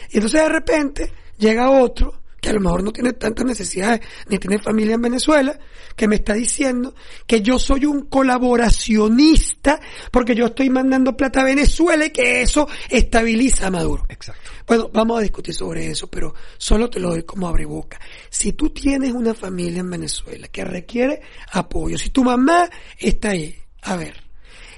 Y 0.09 0.17
entonces 0.17 0.41
de 0.41 0.49
repente 0.49 1.13
llega 1.37 1.69
otro 1.69 2.22
que 2.43 2.49
a 2.49 2.53
lo 2.53 2.59
mejor 2.59 2.83
no 2.83 2.91
tiene 2.91 3.13
tantas 3.13 3.45
necesidades 3.45 4.01
ni 4.27 4.37
tiene 4.37 4.59
familia 4.59 4.95
en 4.95 5.01
Venezuela, 5.01 5.57
que 5.95 6.09
me 6.09 6.15
está 6.15 6.33
diciendo 6.33 6.93
que 7.25 7.41
yo 7.41 7.57
soy 7.57 7.85
un 7.85 8.07
colaboracionista 8.07 9.79
porque 10.11 10.35
yo 10.35 10.47
estoy 10.47 10.69
mandando 10.69 11.15
plata 11.15 11.39
a 11.39 11.45
Venezuela 11.45 12.05
y 12.05 12.09
que 12.09 12.41
eso 12.41 12.67
estabiliza 12.89 13.67
a 13.67 13.71
Maduro. 13.71 14.03
Exacto. 14.09 14.51
Bueno, 14.67 14.89
vamos 14.93 15.19
a 15.19 15.21
discutir 15.21 15.55
sobre 15.55 15.89
eso, 15.89 16.07
pero 16.07 16.35
solo 16.57 16.89
te 16.89 16.99
lo 16.99 17.11
doy 17.11 17.23
como 17.23 17.47
abreboca. 17.47 17.97
Si 18.29 18.51
tú 18.51 18.71
tienes 18.71 19.13
una 19.13 19.33
familia 19.33 19.79
en 19.79 19.89
Venezuela 19.89 20.49
que 20.49 20.65
requiere 20.65 21.21
apoyo, 21.53 21.97
si 21.97 22.09
tu 22.09 22.25
mamá 22.25 22.69
está 22.97 23.29
ahí, 23.29 23.55
a 23.83 23.95
ver, 23.95 24.21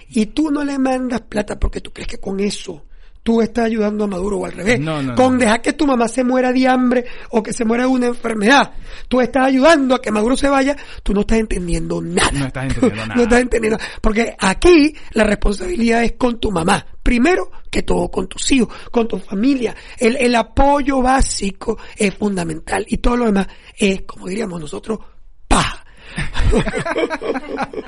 y 0.09 0.27
tú 0.27 0.51
no 0.51 0.63
le 0.63 0.77
mandas 0.77 1.21
plata 1.21 1.57
porque 1.57 1.81
tú 1.81 1.91
crees 1.91 2.09
que 2.09 2.19
con 2.19 2.39
eso 2.39 2.85
tú 3.25 3.41
estás 3.41 3.65
ayudando 3.65 4.03
a 4.03 4.07
Maduro 4.07 4.37
o 4.37 4.45
al 4.45 4.51
revés, 4.51 4.79
No, 4.79 5.01
no, 5.01 5.15
con 5.15 5.33
no. 5.33 5.39
dejar 5.39 5.59
que 5.59 5.73
tu 5.73 5.87
mamá 5.87 6.07
se 6.07 6.23
muera 6.23 6.53
de 6.53 6.67
hambre 6.67 7.05
o 7.31 7.41
que 7.41 7.53
se 7.53 7.65
muera 7.65 7.85
de 7.85 7.89
una 7.89 8.05
enfermedad, 8.05 8.73
tú 9.07 9.19
estás 9.19 9.47
ayudando 9.47 9.95
a 9.95 10.01
que 10.01 10.11
Maduro 10.11 10.37
se 10.37 10.47
vaya, 10.47 10.77
tú 11.01 11.11
no 11.11 11.21
estás 11.21 11.39
entendiendo 11.39 11.99
nada. 12.03 12.29
No 12.31 12.45
estás 12.45 12.65
entendiendo 12.65 13.01
nada. 13.07 13.15
no 13.15 13.23
estás 13.23 13.41
entendiendo. 13.41 13.79
Porque 13.99 14.35
aquí 14.37 14.95
la 15.13 15.23
responsabilidad 15.23 16.03
es 16.03 16.11
con 16.19 16.39
tu 16.39 16.51
mamá. 16.51 16.85
Primero 17.01 17.49
que 17.71 17.81
todo, 17.81 18.09
con 18.11 18.27
tus 18.27 18.51
hijos, 18.51 18.69
con 18.91 19.07
tu 19.07 19.17
familia. 19.17 19.75
El, 19.97 20.17
el 20.17 20.35
apoyo 20.35 21.01
básico 21.01 21.79
es 21.97 22.13
fundamental. 22.13 22.85
Y 22.87 22.97
todo 22.97 23.17
lo 23.17 23.25
demás 23.25 23.47
es, 23.75 24.03
como 24.03 24.27
diríamos 24.27 24.61
nosotros, 24.61 24.99
paja. 25.47 25.84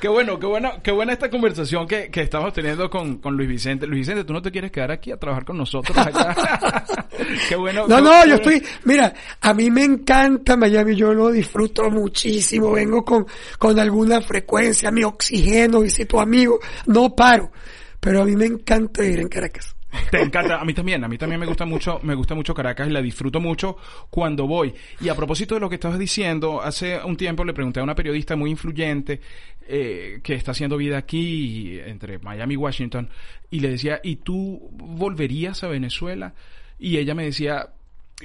Qué 0.00 0.08
bueno, 0.08 0.38
qué 0.38 0.46
bueno, 0.46 0.72
qué 0.82 0.90
buena 0.92 1.14
esta 1.14 1.30
conversación 1.30 1.86
que, 1.86 2.10
que 2.10 2.20
estamos 2.20 2.52
teniendo 2.52 2.90
con, 2.90 3.16
con 3.16 3.34
Luis 3.36 3.48
Vicente. 3.48 3.86
Luis 3.86 4.00
Vicente, 4.00 4.24
tú 4.24 4.32
no 4.34 4.42
te 4.42 4.50
quieres 4.50 4.70
quedar 4.70 4.90
aquí 4.90 5.10
a 5.10 5.16
trabajar 5.16 5.46
con 5.46 5.56
nosotros 5.56 5.96
acá. 5.96 6.84
qué 7.48 7.56
bueno. 7.56 7.86
No, 7.88 7.96
qué- 7.96 8.02
no, 8.02 8.26
yo 8.26 8.34
estoy, 8.34 8.62
mira, 8.84 9.14
a 9.40 9.54
mí 9.54 9.70
me 9.70 9.84
encanta 9.84 10.56
Miami, 10.56 10.94
yo 10.96 11.14
lo 11.14 11.30
disfruto 11.30 11.90
muchísimo, 11.90 12.72
vengo 12.72 13.04
con, 13.04 13.26
con 13.58 13.78
alguna 13.80 14.20
frecuencia, 14.20 14.90
mi 14.90 15.02
oxígeno, 15.02 15.80
visito 15.80 16.20
amigos, 16.20 16.60
no 16.86 17.14
paro, 17.16 17.50
pero 17.98 18.22
a 18.22 18.24
mí 18.26 18.36
me 18.36 18.46
encanta 18.46 19.00
vivir 19.02 19.20
en 19.20 19.28
Caracas. 19.28 19.75
Te 20.10 20.20
encanta, 20.20 20.60
a 20.60 20.64
mí 20.64 20.74
también, 20.74 21.04
a 21.04 21.08
mí 21.08 21.18
también 21.18 21.40
me 21.40 21.46
gusta 21.46 21.64
mucho, 21.64 22.00
me 22.02 22.14
gusta 22.14 22.34
mucho 22.34 22.54
Caracas 22.54 22.88
y 22.88 22.90
la 22.90 23.02
disfruto 23.02 23.40
mucho 23.40 23.76
cuando 24.10 24.46
voy. 24.46 24.74
Y 25.00 25.08
a 25.08 25.14
propósito 25.14 25.54
de 25.54 25.60
lo 25.60 25.68
que 25.68 25.76
estabas 25.76 25.98
diciendo, 25.98 26.62
hace 26.62 26.98
un 27.04 27.16
tiempo 27.16 27.44
le 27.44 27.52
pregunté 27.52 27.80
a 27.80 27.82
una 27.82 27.94
periodista 27.94 28.36
muy 28.36 28.50
influyente 28.50 29.20
eh, 29.68 30.20
que 30.22 30.34
está 30.34 30.52
haciendo 30.52 30.76
vida 30.76 30.98
aquí 30.98 31.78
entre 31.84 32.18
Miami 32.18 32.54
y 32.54 32.56
Washington 32.56 33.08
y 33.50 33.60
le 33.60 33.70
decía, 33.70 34.00
¿y 34.02 34.16
tú 34.16 34.70
volverías 34.72 35.62
a 35.64 35.68
Venezuela? 35.68 36.34
Y 36.78 36.98
ella 36.98 37.14
me 37.14 37.24
decía, 37.24 37.70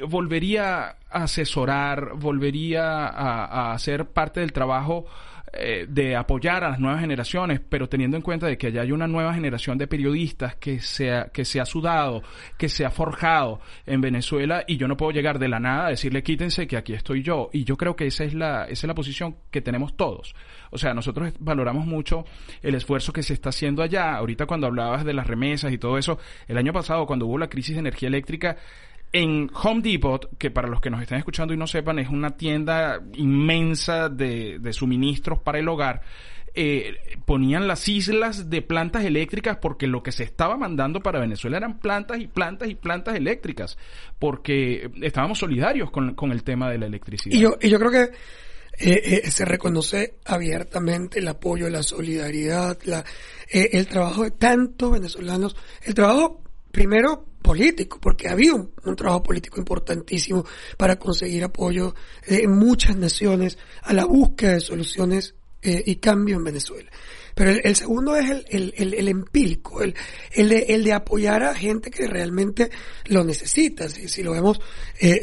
volvería 0.08 0.98
a 1.10 1.24
asesorar, 1.24 2.14
volvería 2.16 3.08
a, 3.08 3.46
a 3.46 3.74
hacer 3.74 4.06
parte 4.06 4.40
del 4.40 4.54
trabajo 4.54 5.06
eh, 5.54 5.86
de 5.90 6.16
apoyar 6.16 6.64
a 6.64 6.70
las 6.70 6.80
nuevas 6.80 7.02
generaciones, 7.02 7.60
pero 7.60 7.90
teniendo 7.90 8.16
en 8.16 8.24
cuenta 8.24 8.48
de 8.48 8.58
que 8.58 8.72
ya 8.72 8.84
hay 8.84 8.94
una 8.94 9.08
nueva 9.08 9.34
generación 9.34 9.78
de 9.78 9.86
periodistas 9.86 10.56
que 10.56 10.80
se, 10.80 11.12
ha, 11.12 11.26
que 11.26 11.44
se 11.44 11.60
ha 11.60 11.66
sudado, 11.66 12.24
que 12.58 12.70
se 12.70 12.86
ha 12.86 12.90
forjado 12.90 13.60
en 13.86 14.00
Venezuela 14.00 14.64
y 14.66 14.78
yo 14.78 14.88
no 14.88 14.96
puedo 14.96 15.12
llegar 15.12 15.40
de 15.40 15.50
la 15.50 15.60
nada 15.60 15.88
a 15.88 15.90
decirle 15.90 16.24
quítense 16.24 16.68
que 16.68 16.78
aquí 16.78 16.94
estoy 16.94 17.22
yo. 17.22 17.50
Y 17.52 17.66
yo 17.66 17.76
creo 17.76 17.98
que 17.98 18.08
esa 18.08 18.24
es 18.24 18.34
la, 18.34 18.64
esa 18.64 18.72
es 18.72 18.88
la 18.88 18.96
posición 18.96 19.36
que 19.52 19.62
tenemos 19.62 19.98
todos. 19.98 20.34
O 20.70 20.78
sea, 20.78 20.94
nosotros 20.94 21.34
valoramos 21.40 21.86
mucho 21.86 22.24
el 22.62 22.76
esfuerzo 22.76 23.12
que 23.12 23.22
se 23.22 23.34
está 23.34 23.50
haciendo 23.50 23.84
allá. 23.84 24.16
Ahorita 24.16 24.46
cuando 24.46 24.68
hablabas 24.68 25.04
de 25.04 25.14
las 25.14 25.28
remesas 25.28 25.74
y 25.74 25.78
todo 25.78 25.98
eso, 25.98 26.18
el 26.48 26.58
año 26.58 26.72
pasado 26.72 27.06
cuando 27.06 27.28
hubo 27.28 27.38
la 27.38 27.50
crisis 27.50 27.76
de 27.76 27.82
energía 27.82 28.08
eléctrica, 28.08 28.56
en 29.12 29.50
Home 29.54 29.82
Depot, 29.82 30.38
que 30.38 30.52
para 30.52 30.68
los 30.68 30.82
que 30.82 30.90
nos 30.90 31.02
están 31.02 31.20
escuchando 31.20 31.54
y 31.54 31.58
no 31.58 31.68
sepan, 31.68 32.00
es 32.00 32.10
una 32.10 32.38
tienda 32.38 33.02
inmensa 33.14 34.10
de, 34.10 34.60
de 34.60 34.74
suministros 34.74 35.40
para 35.40 35.60
el 35.60 35.68
hogar, 35.68 36.02
eh, 36.54 36.96
ponían 37.26 37.68
las 37.68 37.88
islas 37.88 38.50
de 38.50 38.62
plantas 38.62 39.06
eléctricas 39.06 39.58
porque 39.62 39.88
lo 39.88 40.04
que 40.04 40.12
se 40.12 40.24
estaba 40.24 40.58
mandando 40.58 41.00
para 41.00 41.20
Venezuela 41.20 41.58
eran 41.58 41.80
plantas 41.80 42.20
y 42.20 42.28
plantas 42.28 42.70
y 42.70 42.76
plantas 42.76 43.16
eléctricas, 43.16 43.78
porque 44.20 44.92
estábamos 45.02 45.40
solidarios 45.40 45.92
con, 45.92 46.14
con 46.16 46.32
el 46.32 46.44
tema 46.44 46.70
de 46.70 46.78
la 46.78 46.88
electricidad. 46.88 47.36
Y 47.36 47.40
yo, 47.40 47.58
y 47.62 47.70
yo 47.70 47.80
creo 47.80 47.92
que 47.92 48.12
eh, 48.84 49.22
eh, 49.26 49.32
se 49.32 49.46
reconoce 49.46 50.16
abiertamente 50.26 51.20
el 51.20 51.28
apoyo, 51.28 51.70
la 51.70 51.84
solidaridad, 51.84 52.80
la, 52.86 53.06
eh, 53.50 53.70
el 53.74 53.88
trabajo 53.88 54.24
de 54.24 54.32
tantos 54.32 54.92
venezolanos, 54.92 55.56
el 55.84 55.94
trabajo 55.94 56.42
primero 56.72 57.26
político, 57.42 58.00
porque 58.00 58.30
había 58.30 58.54
un, 58.54 58.72
un, 58.86 58.96
trabajo 58.96 59.24
político 59.24 59.60
importantísimo 59.60 60.46
para 60.78 60.98
conseguir 60.98 61.44
apoyo 61.44 61.96
de 62.28 62.48
muchas 62.48 62.96
naciones 62.96 63.58
a 63.82 63.94
la 63.94 64.06
búsqueda 64.06 64.54
de 64.54 64.60
soluciones 64.60 65.36
eh, 65.62 65.84
y 65.86 65.96
cambio 65.98 66.38
en 66.38 66.44
Venezuela. 66.44 66.90
Pero 67.36 67.52
el, 67.52 67.62
el 67.64 67.76
segundo 67.76 68.16
es 68.16 68.30
el, 68.30 68.46
el, 68.50 68.74
el, 68.78 68.94
el 68.94 69.08
empírico, 69.08 69.82
el, 69.82 69.96
el, 70.32 70.50
de, 70.50 70.60
el 70.70 70.84
de 70.84 70.94
apoyar 70.94 71.44
a 71.44 71.56
gente 71.56 71.92
que 71.92 72.08
realmente 72.08 72.70
lo 73.06 73.24
necesita. 73.24 73.90
Si, 73.90 74.08
si 74.08 74.24
lo 74.24 74.32
vemos, 74.32 74.60
eh, 75.00 75.20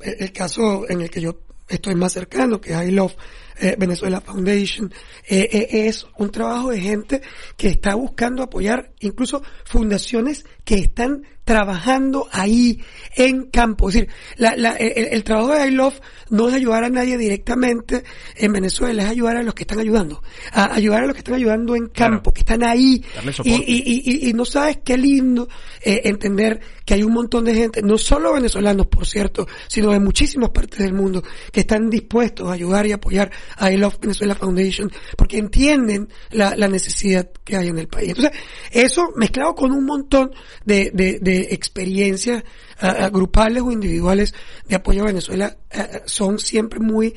eh, 0.00 0.14
el 0.18 0.32
caso 0.32 0.88
en 0.88 1.02
el 1.02 1.10
que 1.10 1.20
yo 1.20 1.40
estoy 1.68 1.94
más 1.94 2.12
cercano, 2.12 2.60
que 2.60 2.72
es 2.72 2.88
I 2.88 2.90
Love 2.90 3.14
eh, 3.60 3.76
Venezuela 3.78 4.20
Foundation, 4.20 4.92
eh, 5.26 5.48
eh, 5.50 5.88
es 5.88 6.06
un 6.16 6.30
trabajo 6.30 6.70
de 6.70 6.80
gente 6.80 7.22
que 7.56 7.68
está 7.68 7.94
buscando 7.94 8.42
apoyar 8.42 8.92
incluso 9.00 9.42
fundaciones 9.64 10.44
que 10.64 10.76
están 10.76 11.22
trabajando 11.48 12.28
ahí 12.30 12.78
en 13.16 13.44
campo. 13.44 13.88
Es 13.88 13.94
decir, 13.94 14.10
la, 14.36 14.54
la, 14.54 14.72
el, 14.76 15.06
el, 15.14 15.24
trabajo 15.24 15.54
de 15.54 15.68
I 15.68 15.70
Love 15.70 15.98
no 16.28 16.46
es 16.46 16.54
ayudar 16.54 16.84
a 16.84 16.90
nadie 16.90 17.16
directamente 17.16 18.04
en 18.36 18.52
Venezuela, 18.52 19.04
es 19.04 19.08
ayudar 19.08 19.38
a 19.38 19.42
los 19.42 19.54
que 19.54 19.62
están 19.62 19.78
ayudando, 19.78 20.22
a 20.52 20.74
ayudar 20.74 21.04
a 21.04 21.06
los 21.06 21.14
que 21.14 21.20
están 21.20 21.36
ayudando 21.36 21.74
en 21.74 21.86
campo, 21.86 21.94
claro. 21.94 22.32
que 22.34 22.40
están 22.40 22.62
ahí. 22.64 23.02
Y, 23.44 23.50
y, 23.50 23.62
y, 23.64 24.28
y, 24.28 24.32
no 24.34 24.44
sabes 24.44 24.80
qué 24.84 24.98
lindo 24.98 25.48
eh, 25.80 26.02
entender 26.04 26.60
que 26.84 26.92
hay 26.92 27.02
un 27.02 27.14
montón 27.14 27.46
de 27.46 27.54
gente, 27.54 27.80
no 27.82 27.96
solo 27.96 28.34
venezolanos, 28.34 28.86
por 28.86 29.06
cierto, 29.06 29.46
sino 29.68 29.90
de 29.92 30.00
muchísimas 30.00 30.50
partes 30.50 30.80
del 30.80 30.92
mundo, 30.92 31.22
que 31.50 31.60
están 31.60 31.88
dispuestos 31.88 32.46
a 32.46 32.52
ayudar 32.52 32.86
y 32.86 32.92
apoyar 32.92 33.30
a 33.56 33.72
I 33.72 33.78
Love 33.78 34.00
Venezuela 34.02 34.34
Foundation, 34.34 34.92
porque 35.16 35.38
entienden 35.38 36.10
la, 36.30 36.54
la 36.56 36.68
necesidad 36.68 37.30
que 37.42 37.56
hay 37.56 37.68
en 37.68 37.78
el 37.78 37.88
país. 37.88 38.10
Entonces, 38.10 38.38
eso 38.70 39.12
mezclado 39.16 39.54
con 39.54 39.72
un 39.72 39.86
montón 39.86 40.30
de, 40.66 40.90
de, 40.92 41.18
de 41.20 41.37
experiencias 41.50 42.44
uh, 42.82 43.10
grupales 43.10 43.62
o 43.62 43.72
individuales 43.72 44.34
de 44.66 44.76
apoyo 44.76 45.02
a 45.02 45.06
Venezuela 45.06 45.56
uh, 45.74 45.80
son 46.06 46.38
siempre 46.38 46.80
muy 46.80 47.14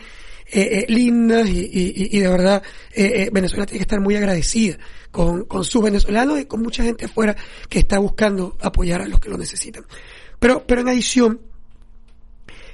eh, 0.53 0.79
eh, 0.79 0.85
lindas 0.89 1.47
y, 1.47 1.59
y, 1.59 2.17
y, 2.17 2.19
de 2.19 2.27
verdad 2.27 2.61
eh, 2.93 3.29
Venezuela 3.31 3.65
tiene 3.65 3.79
que 3.79 3.83
estar 3.83 4.01
muy 4.01 4.17
agradecida 4.17 4.77
con, 5.09 5.45
con 5.45 5.63
sus 5.63 5.81
venezolanos 5.81 6.41
y 6.41 6.45
con 6.45 6.61
mucha 6.61 6.83
gente 6.83 7.05
afuera 7.05 7.37
que 7.69 7.79
está 7.79 7.99
buscando 7.99 8.57
apoyar 8.59 9.01
a 9.01 9.07
los 9.07 9.21
que 9.21 9.29
lo 9.29 9.37
necesitan. 9.37 9.85
Pero, 10.39 10.65
pero 10.67 10.81
en 10.81 10.89
adición, 10.89 11.39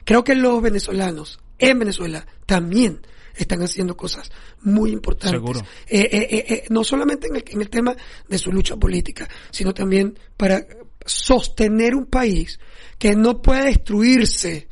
creo 0.05 0.23
que 0.23 0.33
los 0.33 0.59
venezolanos 0.61 1.39
en 1.59 1.77
Venezuela 1.77 2.25
también 2.45 3.01
están 3.35 3.61
haciendo 3.61 3.95
cosas 3.95 4.31
muy 4.61 4.91
importantes. 4.91 5.39
Seguro. 5.39 5.59
Eh, 5.87 6.09
eh, 6.11 6.45
eh, 6.49 6.63
no 6.69 6.83
solamente 6.83 7.27
en 7.27 7.35
el, 7.35 7.43
en 7.47 7.61
el, 7.61 7.69
tema 7.69 7.95
de 8.27 8.37
su 8.37 8.51
lucha 8.51 8.75
política, 8.75 9.29
sino 9.51 9.73
también 9.73 10.17
para 10.35 10.65
sostener 11.07 11.95
un 11.95 12.05
país 12.05 12.59
que 12.99 13.15
no 13.15 13.41
puede 13.41 13.65
destruirse 13.65 14.67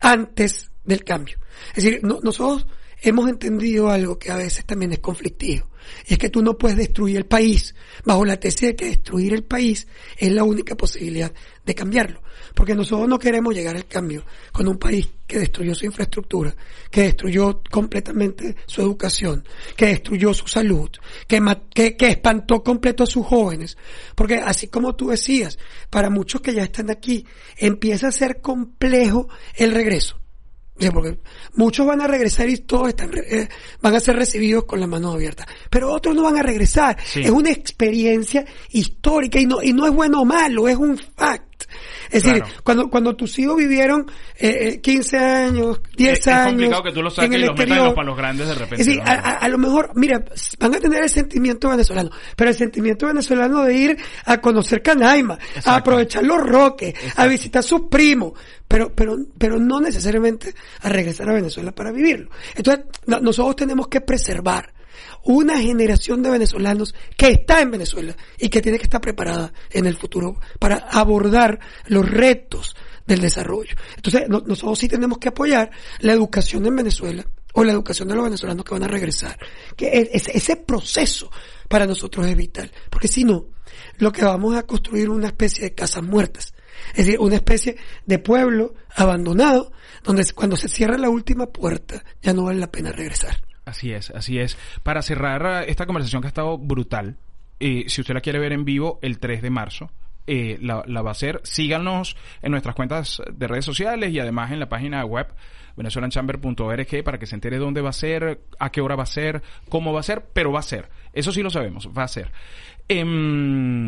antes 0.00 0.70
del 0.84 1.04
cambio. 1.04 1.38
Es 1.74 1.84
decir, 1.84 2.00
no, 2.02 2.20
nosotros 2.22 2.66
hemos 3.02 3.28
entendido 3.28 3.90
algo 3.90 4.18
que 4.18 4.30
a 4.30 4.36
veces 4.36 4.64
también 4.64 4.92
es 4.92 5.00
conflictivo. 5.00 5.68
Y 6.06 6.14
es 6.14 6.18
que 6.18 6.30
tú 6.30 6.42
no 6.42 6.56
puedes 6.56 6.76
destruir 6.76 7.16
el 7.16 7.26
país 7.26 7.74
bajo 8.04 8.24
la 8.24 8.38
tesis 8.38 8.68
de 8.68 8.76
que 8.76 8.86
destruir 8.86 9.34
el 9.34 9.44
país 9.44 9.86
es 10.16 10.32
la 10.32 10.44
única 10.44 10.76
posibilidad 10.76 11.32
de 11.64 11.74
cambiarlo. 11.74 12.22
Porque 12.54 12.74
nosotros 12.74 13.08
no 13.08 13.18
queremos 13.18 13.54
llegar 13.54 13.76
al 13.76 13.86
cambio 13.86 14.24
con 14.52 14.68
un 14.68 14.78
país 14.78 15.08
que 15.26 15.38
destruyó 15.38 15.74
su 15.74 15.84
infraestructura, 15.86 16.54
que 16.90 17.02
destruyó 17.02 17.62
completamente 17.70 18.56
su 18.66 18.80
educación, 18.80 19.46
que 19.76 19.86
destruyó 19.86 20.32
su 20.32 20.48
salud, 20.48 20.90
que, 21.26 21.40
que, 21.74 21.96
que 21.96 22.08
espantó 22.08 22.62
completo 22.62 23.04
a 23.04 23.06
sus 23.06 23.26
jóvenes. 23.26 23.76
Porque 24.14 24.36
así 24.36 24.68
como 24.68 24.96
tú 24.96 25.08
decías, 25.08 25.58
para 25.90 26.10
muchos 26.10 26.40
que 26.40 26.54
ya 26.54 26.62
están 26.62 26.90
aquí, 26.90 27.26
empieza 27.56 28.08
a 28.08 28.12
ser 28.12 28.40
complejo 28.40 29.28
el 29.54 29.72
regreso. 29.72 30.18
Sí, 30.78 30.90
porque 30.90 31.18
muchos 31.54 31.86
van 31.86 32.00
a 32.00 32.06
regresar 32.06 32.48
y 32.48 32.58
todos 32.58 32.88
están, 32.88 33.10
eh, 33.16 33.48
van 33.80 33.94
a 33.94 34.00
ser 34.00 34.16
recibidos 34.16 34.64
con 34.64 34.78
las 34.80 34.88
manos 34.88 35.14
abiertas. 35.14 35.46
Pero 35.70 35.92
otros 35.92 36.14
no 36.14 36.22
van 36.22 36.36
a 36.36 36.42
regresar. 36.42 36.96
Sí. 37.04 37.22
Es 37.22 37.30
una 37.30 37.50
experiencia 37.50 38.44
histórica 38.70 39.40
y 39.40 39.46
no, 39.46 39.62
y 39.62 39.72
no 39.72 39.86
es 39.86 39.92
bueno 39.92 40.22
o 40.22 40.24
malo, 40.24 40.68
es 40.68 40.76
un 40.76 40.96
fact. 40.96 41.64
Es 42.10 42.22
claro. 42.22 42.38
decir, 42.40 42.60
cuando, 42.62 42.88
cuando 42.88 43.16
tus 43.16 43.38
hijos 43.38 43.56
vivieron 43.56 44.06
eh, 44.36 44.80
15 44.80 45.18
años, 45.18 45.80
10 45.96 46.18
es, 46.18 46.26
años. 46.28 46.38
Es 46.38 46.48
complicado 46.48 46.82
que 46.82 46.92
tú 46.92 47.02
lo 47.02 47.10
saques 47.10 47.38
y 47.38 47.44
los 47.44 47.58
metas 47.58 47.78
en 47.78 47.84
los 47.84 47.94
palos 47.94 48.16
grandes 48.16 48.48
de 48.48 48.54
repente. 48.54 48.82
Es 48.82 48.86
decir, 48.86 49.02
¿no? 49.02 49.10
a, 49.10 49.14
a, 49.14 49.32
a, 49.34 49.48
lo 49.48 49.58
mejor, 49.58 49.90
mira, 49.94 50.24
van 50.58 50.74
a 50.74 50.80
tener 50.80 51.02
el 51.02 51.10
sentimiento 51.10 51.68
venezolano, 51.68 52.10
pero 52.36 52.50
el 52.50 52.56
sentimiento 52.56 53.06
venezolano 53.06 53.64
de 53.64 53.74
ir 53.74 53.98
a 54.24 54.38
conocer 54.38 54.82
Canaima, 54.82 55.34
Exacto. 55.34 55.70
a 55.70 55.76
aprovechar 55.76 56.24
los 56.24 56.38
roques, 56.38 56.90
Exacto. 56.90 57.22
a 57.22 57.26
visitar 57.26 57.60
a 57.60 57.62
sus 57.62 57.82
primos, 57.90 58.32
pero, 58.66 58.92
pero, 58.94 59.16
pero 59.36 59.58
no 59.58 59.80
necesariamente 59.80 60.54
a 60.80 60.88
regresar 60.88 61.28
a 61.28 61.34
Venezuela 61.34 61.72
para 61.72 61.92
vivirlo. 61.92 62.30
Entonces, 62.54 62.84
no, 63.06 63.20
nosotros 63.20 63.56
tenemos 63.56 63.88
que 63.88 64.00
preservar 64.00 64.72
una 65.24 65.58
generación 65.58 66.22
de 66.22 66.30
venezolanos 66.30 66.94
que 67.16 67.28
está 67.28 67.60
en 67.60 67.70
Venezuela 67.70 68.16
y 68.38 68.48
que 68.48 68.62
tiene 68.62 68.78
que 68.78 68.84
estar 68.84 69.00
preparada 69.00 69.52
en 69.70 69.86
el 69.86 69.96
futuro 69.96 70.40
para 70.58 70.76
abordar 70.76 71.58
los 71.86 72.08
retos 72.08 72.76
del 73.06 73.20
desarrollo. 73.20 73.74
Entonces, 73.96 74.28
no, 74.28 74.42
nosotros 74.46 74.78
sí 74.78 74.88
tenemos 74.88 75.18
que 75.18 75.28
apoyar 75.28 75.70
la 76.00 76.12
educación 76.12 76.66
en 76.66 76.76
Venezuela 76.76 77.26
o 77.54 77.64
la 77.64 77.72
educación 77.72 78.08
de 78.08 78.14
los 78.14 78.24
venezolanos 78.24 78.64
que 78.64 78.74
van 78.74 78.84
a 78.84 78.88
regresar. 78.88 79.38
Que 79.76 80.10
es, 80.12 80.28
ese 80.28 80.56
proceso 80.56 81.30
para 81.68 81.86
nosotros 81.86 82.26
es 82.26 82.36
vital, 82.36 82.70
porque 82.90 83.08
si 83.08 83.24
no, 83.24 83.46
lo 83.96 84.12
que 84.12 84.24
vamos 84.24 84.56
a 84.56 84.64
construir 84.64 85.08
una 85.10 85.28
especie 85.28 85.64
de 85.64 85.74
casas 85.74 86.02
muertas. 86.02 86.54
Es 86.90 87.06
decir, 87.06 87.18
una 87.18 87.36
especie 87.36 87.76
de 88.06 88.18
pueblo 88.18 88.74
abandonado, 88.94 89.72
donde 90.04 90.24
cuando 90.32 90.56
se 90.56 90.68
cierra 90.68 90.96
la 90.96 91.10
última 91.10 91.46
puerta 91.46 92.04
ya 92.22 92.32
no 92.32 92.44
vale 92.44 92.60
la 92.60 92.70
pena 92.70 92.92
regresar. 92.92 93.40
Así 93.68 93.92
es, 93.92 94.10
así 94.10 94.38
es. 94.38 94.56
Para 94.82 95.02
cerrar 95.02 95.64
esta 95.68 95.86
conversación 95.86 96.22
que 96.22 96.28
ha 96.28 96.28
estado 96.28 96.56
brutal, 96.56 97.16
eh, 97.60 97.84
si 97.88 98.00
usted 98.00 98.14
la 98.14 98.20
quiere 98.20 98.38
ver 98.38 98.52
en 98.52 98.64
vivo 98.64 98.98
el 99.02 99.18
3 99.18 99.42
de 99.42 99.50
marzo, 99.50 99.90
eh, 100.26 100.58
la, 100.60 100.82
va 101.02 101.10
a 101.10 101.12
hacer. 101.12 101.40
Síganos 101.44 102.16
en 102.42 102.52
nuestras 102.52 102.74
cuentas 102.74 103.22
de 103.32 103.46
redes 103.46 103.64
sociales 103.64 104.12
y 104.12 104.20
además 104.20 104.52
en 104.52 104.60
la 104.60 104.68
página 104.68 105.04
web 105.04 105.26
venezolanchamber.org 105.76 107.04
para 107.04 107.18
que 107.18 107.26
se 107.26 107.34
entere 107.34 107.58
dónde 107.58 107.80
va 107.80 107.90
a 107.90 107.92
ser, 107.92 108.40
a 108.58 108.70
qué 108.70 108.80
hora 108.80 108.96
va 108.96 109.04
a 109.04 109.06
ser, 109.06 109.42
cómo 109.68 109.92
va 109.92 110.00
a 110.00 110.02
ser, 110.02 110.24
pero 110.32 110.50
va 110.52 110.60
a 110.60 110.62
ser. 110.62 110.88
Eso 111.12 111.30
sí 111.30 111.42
lo 111.42 111.50
sabemos, 111.50 111.88
va 111.96 112.04
a 112.04 112.08
ser. 112.08 112.32
Eh, 112.88 113.86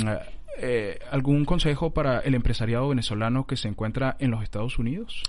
eh, 0.63 0.99
¿Algún 1.11 1.45
consejo 1.47 1.91
para 1.95 2.21
el 2.21 2.35
empresariado 2.35 2.89
venezolano 2.89 3.47
que 3.47 3.57
se 3.57 3.69
encuentra 3.69 4.17
en 4.19 4.31
los 4.31 4.43
Estados 4.43 4.79
Unidos? 4.79 5.23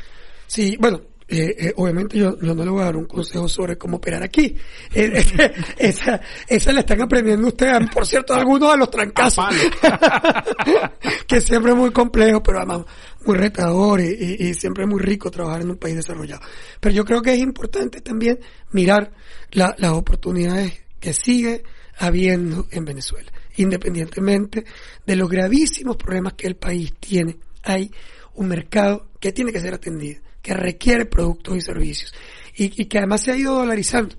Sí, 0.48 0.76
bueno, 0.80 1.02
eh, 1.34 1.56
eh, 1.58 1.74
obviamente 1.78 2.17
yo, 2.17 2.38
yo 2.41 2.54
no 2.54 2.65
le 2.65 2.72
voy 2.72 2.82
a 2.82 2.86
dar 2.86 2.98
un 2.98 3.06
consejo 3.06 3.48
sobre 3.48 3.78
cómo 3.78 3.98
operar 3.98 4.22
aquí. 4.22 4.56
Eh, 4.94 5.24
esa, 5.78 6.20
esa 6.48 6.74
la 6.74 6.82
están 6.82 7.02
aprendiendo 7.02 7.48
ustedes, 7.48 7.89
por 7.94 8.06
cierto, 8.06 8.34
algunos 8.34 8.72
de 8.72 8.78
los 8.78 8.91
trancazos. 8.91 9.46
que 11.28 11.39
siempre 11.39 11.72
es 11.72 11.78
muy 11.78 11.91
complejo, 11.91 12.44
pero 12.44 12.58
además 12.58 12.82
muy 13.26 13.38
retador 13.38 14.02
y, 14.02 14.38
y, 14.39 14.54
siempre 14.54 14.84
es 14.84 14.89
muy 14.89 15.00
rico 15.00 15.32
trabajar 15.32 15.62
en 15.62 15.70
un 15.70 15.78
país 15.78 15.96
desarrollado. 15.96 16.41
Pero 16.82 16.94
yo 16.94 17.06
creo 17.06 17.22
que 17.22 17.34
es 17.34 17.39
importante 17.39 18.02
también 18.02 18.39
mirar 18.72 19.13
la, 19.52 19.74
las 19.78 19.91
oportunidades 19.94 20.74
que 21.00 21.13
sigue 21.13 21.63
habiendo 21.98 22.67
en 22.72 22.84
Venezuela. 22.84 23.32
Independientemente 23.56 24.65
de 25.06 25.15
los 25.15 25.30
gravísimos 25.30 25.96
problemas 25.96 26.34
que 26.34 26.48
el 26.48 26.58
país 26.58 26.94
tiene, 27.00 27.38
hay 27.63 27.91
un 28.34 28.50
mercado 28.50 29.08
que 29.22 29.32
tiene 29.32 29.54
que 29.54 29.62
ser 29.62 29.74
atendido 29.74 30.22
que 30.41 30.54
requiere 30.54 31.06
productos 31.06 31.58
y 31.58 31.62
servicios 31.62 32.13
y, 32.56 32.86
que 32.86 32.97
además 32.97 33.21
se 33.21 33.32
ha 33.32 33.38
ido 33.38 33.56
dolarizando, 33.56 34.15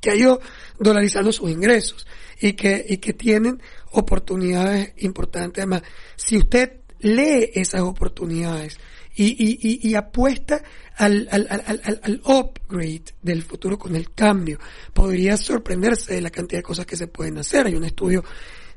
que 0.00 0.10
ha 0.10 0.14
ido 0.14 0.40
dolarizando 0.78 1.32
sus 1.32 1.50
ingresos 1.50 2.06
y 2.40 2.52
que, 2.54 2.84
y 2.88 2.98
que 2.98 3.12
tienen 3.12 3.60
oportunidades 3.92 4.92
importantes. 4.98 5.62
Además, 5.62 5.82
si 6.16 6.38
usted 6.38 6.80
lee 7.00 7.50
esas 7.54 7.82
oportunidades 7.82 8.78
y, 9.14 9.26
y, 9.26 9.88
y, 9.88 9.94
apuesta 9.94 10.62
al, 10.96 11.28
al, 11.30 11.48
al, 11.50 12.00
al, 12.02 12.20
upgrade 12.24 13.02
del 13.20 13.42
futuro 13.42 13.78
con 13.78 13.96
el 13.96 14.12
cambio, 14.12 14.58
podría 14.92 15.36
sorprenderse 15.36 16.14
de 16.14 16.20
la 16.20 16.30
cantidad 16.30 16.60
de 16.60 16.64
cosas 16.64 16.86
que 16.86 16.96
se 16.96 17.08
pueden 17.08 17.38
hacer. 17.38 17.66
Hay 17.66 17.74
un 17.74 17.84
estudio 17.84 18.24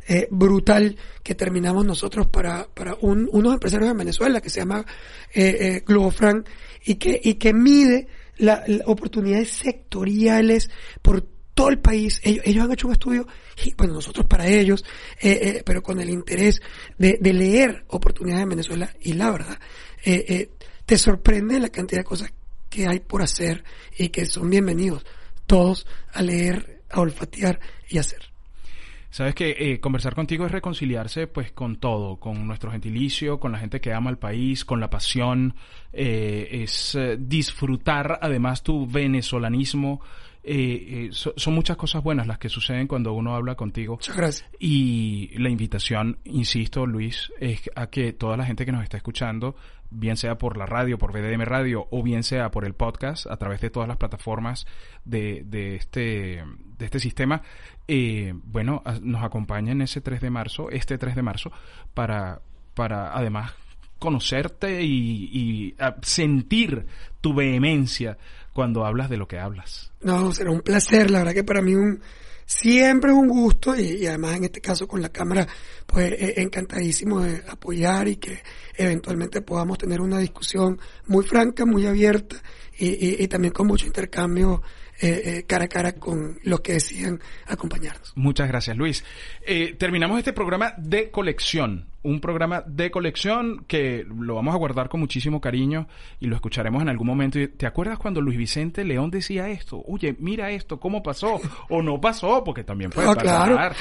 eh, 0.07 0.27
brutal 0.31 0.97
que 1.23 1.35
terminamos 1.35 1.85
nosotros 1.85 2.27
para, 2.27 2.67
para 2.73 2.95
un, 3.01 3.29
unos 3.31 3.53
empresarios 3.53 3.91
en 3.91 3.97
Venezuela 3.97 4.41
que 4.41 4.49
se 4.49 4.61
llama 4.61 4.85
eh, 5.33 5.83
eh, 5.87 6.43
y 6.85 6.95
que, 6.95 7.19
y 7.23 7.35
que 7.35 7.53
mide 7.53 8.07
las 8.37 8.61
oportunidades 8.85 9.49
sectoriales 9.49 10.69
por 11.01 11.21
todo 11.53 11.69
el 11.69 11.79
país. 11.79 12.21
Ellos, 12.23 12.43
ellos 12.45 12.65
han 12.65 12.71
hecho 12.71 12.87
un 12.87 12.93
estudio, 12.93 13.27
bueno, 13.77 13.93
nosotros 13.93 14.25
para 14.27 14.47
ellos, 14.47 14.83
eh, 15.21 15.39
eh, 15.41 15.63
pero 15.65 15.83
con 15.83 15.99
el 15.99 16.09
interés 16.09 16.61
de, 16.97 17.17
de, 17.19 17.33
leer 17.33 17.83
oportunidades 17.87 18.43
en 18.43 18.49
Venezuela 18.49 18.93
y 19.01 19.13
la 19.13 19.31
verdad, 19.31 19.59
eh, 20.03 20.25
eh, 20.27 20.49
te 20.85 20.97
sorprende 20.97 21.59
la 21.59 21.69
cantidad 21.69 22.01
de 22.01 22.05
cosas 22.05 22.33
que 22.69 22.87
hay 22.87 22.99
por 22.99 23.21
hacer 23.21 23.63
y 23.97 24.09
que 24.09 24.25
son 24.25 24.49
bienvenidos 24.49 25.05
todos 25.45 25.85
a 26.13 26.21
leer, 26.21 26.83
a 26.89 27.01
olfatear 27.01 27.59
y 27.89 27.97
hacer. 27.97 28.30
Sabes 29.11 29.35
que 29.35 29.57
eh, 29.59 29.81
conversar 29.81 30.15
contigo 30.15 30.45
es 30.45 30.53
reconciliarse 30.53 31.27
pues 31.27 31.51
con 31.51 31.75
todo, 31.75 32.15
con 32.15 32.47
nuestro 32.47 32.71
gentilicio, 32.71 33.41
con 33.41 33.51
la 33.51 33.59
gente 33.59 33.81
que 33.81 33.91
ama 33.91 34.09
el 34.09 34.17
país, 34.17 34.63
con 34.63 34.79
la 34.79 34.89
pasión, 34.89 35.53
eh, 35.91 36.47
es 36.63 36.95
eh, 36.95 37.17
disfrutar 37.19 38.19
además 38.21 38.63
tu 38.63 38.87
venezolanismo. 38.87 39.99
Eh, 40.43 41.07
eh 41.07 41.09
son 41.11 41.53
muchas 41.53 41.77
cosas 41.77 42.03
buenas 42.03 42.25
las 42.25 42.39
que 42.39 42.49
suceden 42.49 42.87
cuando 42.87 43.13
uno 43.13 43.35
habla 43.35 43.55
contigo. 43.55 43.95
Muchas 43.95 44.17
gracias. 44.17 44.49
Y 44.59 45.31
la 45.37 45.49
invitación, 45.49 46.19
insisto, 46.23 46.85
Luis, 46.85 47.31
es 47.39 47.69
a 47.75 47.87
que 47.87 48.13
toda 48.13 48.37
la 48.37 48.45
gente 48.45 48.65
que 48.65 48.71
nos 48.71 48.83
está 48.83 48.97
escuchando 48.97 49.55
bien 49.91 50.17
sea 50.17 50.37
por 50.37 50.57
la 50.57 50.65
radio, 50.65 50.97
por 50.97 51.11
BDM 51.11 51.43
Radio, 51.43 51.87
o 51.91 52.01
bien 52.01 52.23
sea 52.23 52.49
por 52.49 52.65
el 52.65 52.73
podcast, 52.73 53.27
a 53.27 53.37
través 53.37 53.61
de 53.61 53.69
todas 53.69 53.87
las 53.87 53.97
plataformas 53.97 54.65
de, 55.05 55.43
de 55.45 55.75
este, 55.75 56.43
de 56.77 56.85
este 56.85 56.99
sistema, 56.99 57.41
eh, 57.87 58.33
bueno, 58.33 58.81
nos 59.01 59.23
acompañen 59.23 59.81
ese 59.81 60.01
3 60.01 60.21
de 60.21 60.29
marzo, 60.29 60.69
este 60.69 60.97
3 60.97 61.15
de 61.15 61.21
marzo, 61.21 61.51
para, 61.93 62.41
para 62.73 63.15
además 63.15 63.53
conocerte 63.99 64.81
y, 64.81 65.29
y 65.31 65.75
sentir 66.01 66.87
tu 67.19 67.35
vehemencia 67.35 68.17
cuando 68.53 68.85
hablas 68.85 69.09
de 69.09 69.17
lo 69.17 69.27
que 69.27 69.39
hablas. 69.39 69.91
No, 70.01 70.31
será 70.33 70.51
un 70.51 70.61
placer, 70.61 71.09
la 71.09 71.19
verdad 71.19 71.33
que 71.33 71.43
para 71.43 71.61
mí 71.61 71.75
un, 71.75 72.01
siempre 72.45 73.11
es 73.11 73.17
un 73.17 73.29
gusto 73.29 73.75
y, 73.75 74.05
además 74.05 74.35
en 74.35 74.43
este 74.45 74.61
caso 74.61 74.87
con 74.87 75.01
la 75.01 75.09
cámara 75.09 75.47
pues 75.85 76.11
eh, 76.11 76.33
encantadísimo 76.37 77.21
de 77.21 77.43
apoyar 77.47 78.07
y 78.07 78.17
que 78.17 78.41
eventualmente 78.75 79.41
podamos 79.41 79.77
tener 79.77 80.01
una 80.01 80.19
discusión 80.19 80.79
muy 81.07 81.25
franca, 81.25 81.65
muy 81.65 81.85
abierta 81.85 82.37
y, 82.85 83.23
y 83.23 83.27
también 83.27 83.53
con 83.53 83.67
mucho 83.67 83.85
intercambio 83.85 84.61
eh, 85.03 85.21
eh, 85.25 85.43
cara 85.47 85.65
a 85.65 85.67
cara 85.67 85.93
con 85.93 86.37
los 86.43 86.61
que 86.61 86.73
decían 86.73 87.19
acompañarnos. 87.47 88.13
Muchas 88.15 88.47
gracias, 88.47 88.77
Luis. 88.77 89.03
Eh, 89.41 89.75
terminamos 89.77 90.19
este 90.19 90.31
programa 90.31 90.75
de 90.77 91.09
colección. 91.09 91.87
Un 92.03 92.19
programa 92.19 92.63
de 92.65 92.89
colección 92.89 93.65
que 93.67 94.05
lo 94.07 94.35
vamos 94.35 94.55
a 94.55 94.57
guardar 94.57 94.89
con 94.89 94.99
muchísimo 94.99 95.39
cariño 95.39 95.87
y 96.19 96.27
lo 96.27 96.35
escucharemos 96.35 96.81
en 96.81 96.89
algún 96.89 97.05
momento. 97.05 97.39
¿Te 97.57 97.67
acuerdas 97.67 97.99
cuando 97.99 98.21
Luis 98.21 98.37
Vicente 98.37 98.83
León 98.83 99.11
decía 99.11 99.49
esto? 99.49 99.83
Oye, 99.87 100.15
mira 100.19 100.49
esto, 100.49 100.79
¿cómo 100.79 101.03
pasó? 101.03 101.39
O 101.69 101.81
no 101.83 102.01
pasó, 102.01 102.43
porque 102.43 102.63
también 102.63 102.89
puede 102.89 103.07
ah, 103.07 103.15
pasar. 103.15 103.75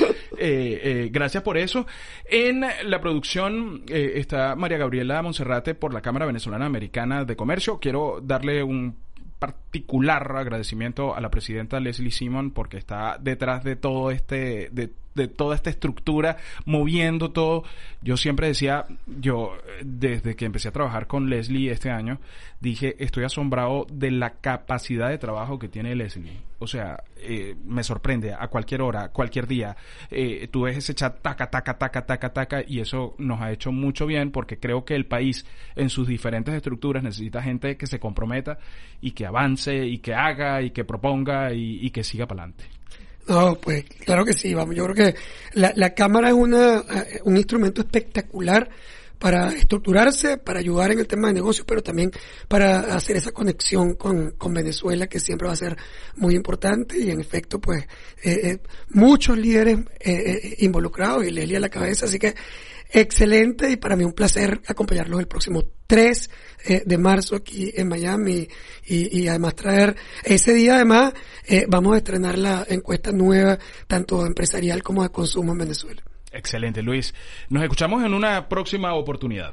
gracias 1.11 1.43
por 1.43 1.57
eso. 1.57 1.87
En 2.27 2.61
la 2.61 3.01
producción 3.01 3.85
está 3.89 4.55
María 4.55 4.77
Gabriela 4.77 5.23
Monserrate 5.23 5.75
por 5.75 5.95
la 5.95 6.03
Cámara 6.03 6.27
Venezolana 6.27 6.67
Americana 6.67 7.25
de 7.25 7.37
Comercio. 7.37 7.79
Quiero 7.79 8.21
darle 8.23 8.63
un 8.63 8.90
particular 9.41 10.37
agradecimiento 10.37 11.17
a 11.17 11.21
la 11.21 11.31
presidenta 11.33 11.81
Leslie 11.81 12.13
Simon 12.13 12.53
porque 12.53 12.77
está 12.77 13.19
detrás 13.19 13.65
de 13.65 13.75
todo 13.75 14.13
este, 14.13 14.69
de 14.71 14.93
de 15.15 15.29
toda 15.29 15.57
esta 15.57 15.71
estructura, 15.71 16.37
moviendo 16.65 17.31
todo. 17.31 17.65
Yo 18.03 18.17
siempre 18.17 18.49
decía, 18.49 18.87
yo 19.07 19.53
desde 19.83 20.37
que 20.37 20.45
empecé 20.45 20.69
a 20.69 20.73
trabajar 20.73 21.07
con 21.07 21.29
Leslie 21.29 21.71
este 21.71 21.91
año, 21.91 22.21
dije, 22.61 22.97
estoy 23.03 23.25
asombrado 23.25 23.87
de 23.93 24.11
la 24.11 24.31
capacidad 24.41 25.09
de 25.09 25.19
trabajo 25.19 25.59
que 25.59 25.69
tiene 25.69 25.95
Leslie. 25.95 26.41
O 26.59 26.67
sea, 26.67 27.03
eh, 27.17 27.57
me 27.65 27.83
sorprende 27.83 28.35
a 28.35 28.49
cualquier 28.49 28.83
hora, 28.83 29.09
cualquier 29.09 29.47
día. 29.47 29.77
Eh, 30.11 30.49
tú 30.51 30.63
ves 30.63 30.77
ese 30.77 30.95
chat 30.95 31.21
taca, 31.21 31.49
taca, 31.51 31.79
taca, 31.79 32.05
taca, 32.05 32.33
taca, 32.33 32.63
y 32.67 32.81
eso 32.81 33.15
nos 33.19 33.41
ha 33.41 33.51
hecho 33.51 33.73
mucho 33.73 34.07
bien 34.07 34.31
porque 34.31 34.59
creo 34.59 34.85
que 34.85 34.95
el 34.95 35.07
país 35.07 35.47
en 35.75 35.89
sus 35.89 36.07
diferentes 36.07 36.55
estructuras 36.55 37.03
necesita 37.03 37.43
gente 37.43 37.77
que 37.77 37.87
se 37.87 37.99
comprometa 37.99 38.59
y 39.01 39.13
que 39.13 39.27
avance 39.27 39.87
y 39.87 39.99
que 39.99 40.15
haga 40.15 40.63
y 40.63 40.71
que 40.71 40.85
proponga 40.85 41.53
y, 41.53 41.79
y 41.85 41.91
que 41.91 42.05
siga 42.05 42.27
para 42.27 42.43
adelante. 42.43 42.80
No, 43.31 43.55
pues 43.61 43.85
claro 44.05 44.25
que 44.25 44.33
sí, 44.33 44.53
vamos, 44.53 44.75
yo 44.75 44.85
creo 44.87 45.13
que 45.13 45.19
la, 45.55 45.73
la 45.77 45.95
cámara 45.95 46.29
es 46.29 46.35
una, 46.35 46.79
eh, 46.79 47.21
un 47.25 47.37
instrumento 47.37 47.81
espectacular 47.81 48.69
para 49.21 49.53
estructurarse, 49.53 50.39
para 50.39 50.59
ayudar 50.59 50.91
en 50.91 50.99
el 50.99 51.07
tema 51.07 51.29
de 51.29 51.35
negocios, 51.35 51.67
pero 51.69 51.83
también 51.83 52.11
para 52.49 52.97
hacer 52.97 53.17
esa 53.17 53.31
conexión 53.31 53.95
con, 53.95 54.33
con 54.33 54.53
Venezuela 54.55 55.07
que 55.07 55.21
siempre 55.21 55.47
va 55.47 55.53
a 55.53 55.57
ser 55.57 55.77
muy 56.17 56.35
importante 56.35 56.99
y 56.99 57.11
en 57.11 57.21
efecto 57.21 57.61
pues 57.61 57.85
eh, 58.25 58.41
eh, 58.43 58.59
muchos 58.89 59.37
líderes 59.37 59.79
eh, 60.01 60.57
involucrados 60.61 61.25
y 61.25 61.31
Leslie 61.31 61.59
a 61.59 61.61
la 61.61 61.69
cabeza, 61.69 62.07
así 62.07 62.19
que 62.19 62.35
excelente 62.91 63.71
y 63.71 63.77
para 63.77 63.95
mí 63.95 64.05
un 64.05 64.15
placer 64.15 64.63
acompañarlos 64.67 65.21
el 65.21 65.29
próximo 65.29 65.65
3 65.87 66.31
eh, 66.65 66.83
de 66.85 66.99
marzo 66.99 67.37
aquí 67.37 67.73
en 67.75 67.89
Miami 67.89 68.49
y, 68.85 69.21
y, 69.21 69.29
además 69.29 69.55
traer 69.55 69.97
ese 70.25 70.55
día 70.55 70.77
además 70.77 71.13
eh, 71.47 71.65
vamos 71.69 71.95
a 71.95 71.99
estrenar 71.99 72.39
la 72.39 72.67
encuesta 72.69 73.13
nueva 73.13 73.59
tanto 73.87 74.27
empresarial 74.27 74.83
como 74.83 75.03
de 75.03 75.11
consumo 75.11 75.53
en 75.53 75.59
Venezuela. 75.59 76.03
Excelente 76.33 76.83
Luis. 76.83 77.15
Nos 77.49 77.63
escuchamos 77.63 78.05
en 78.05 78.15
una 78.15 78.49
próxima 78.49 78.95
oportunidad. 78.95 79.53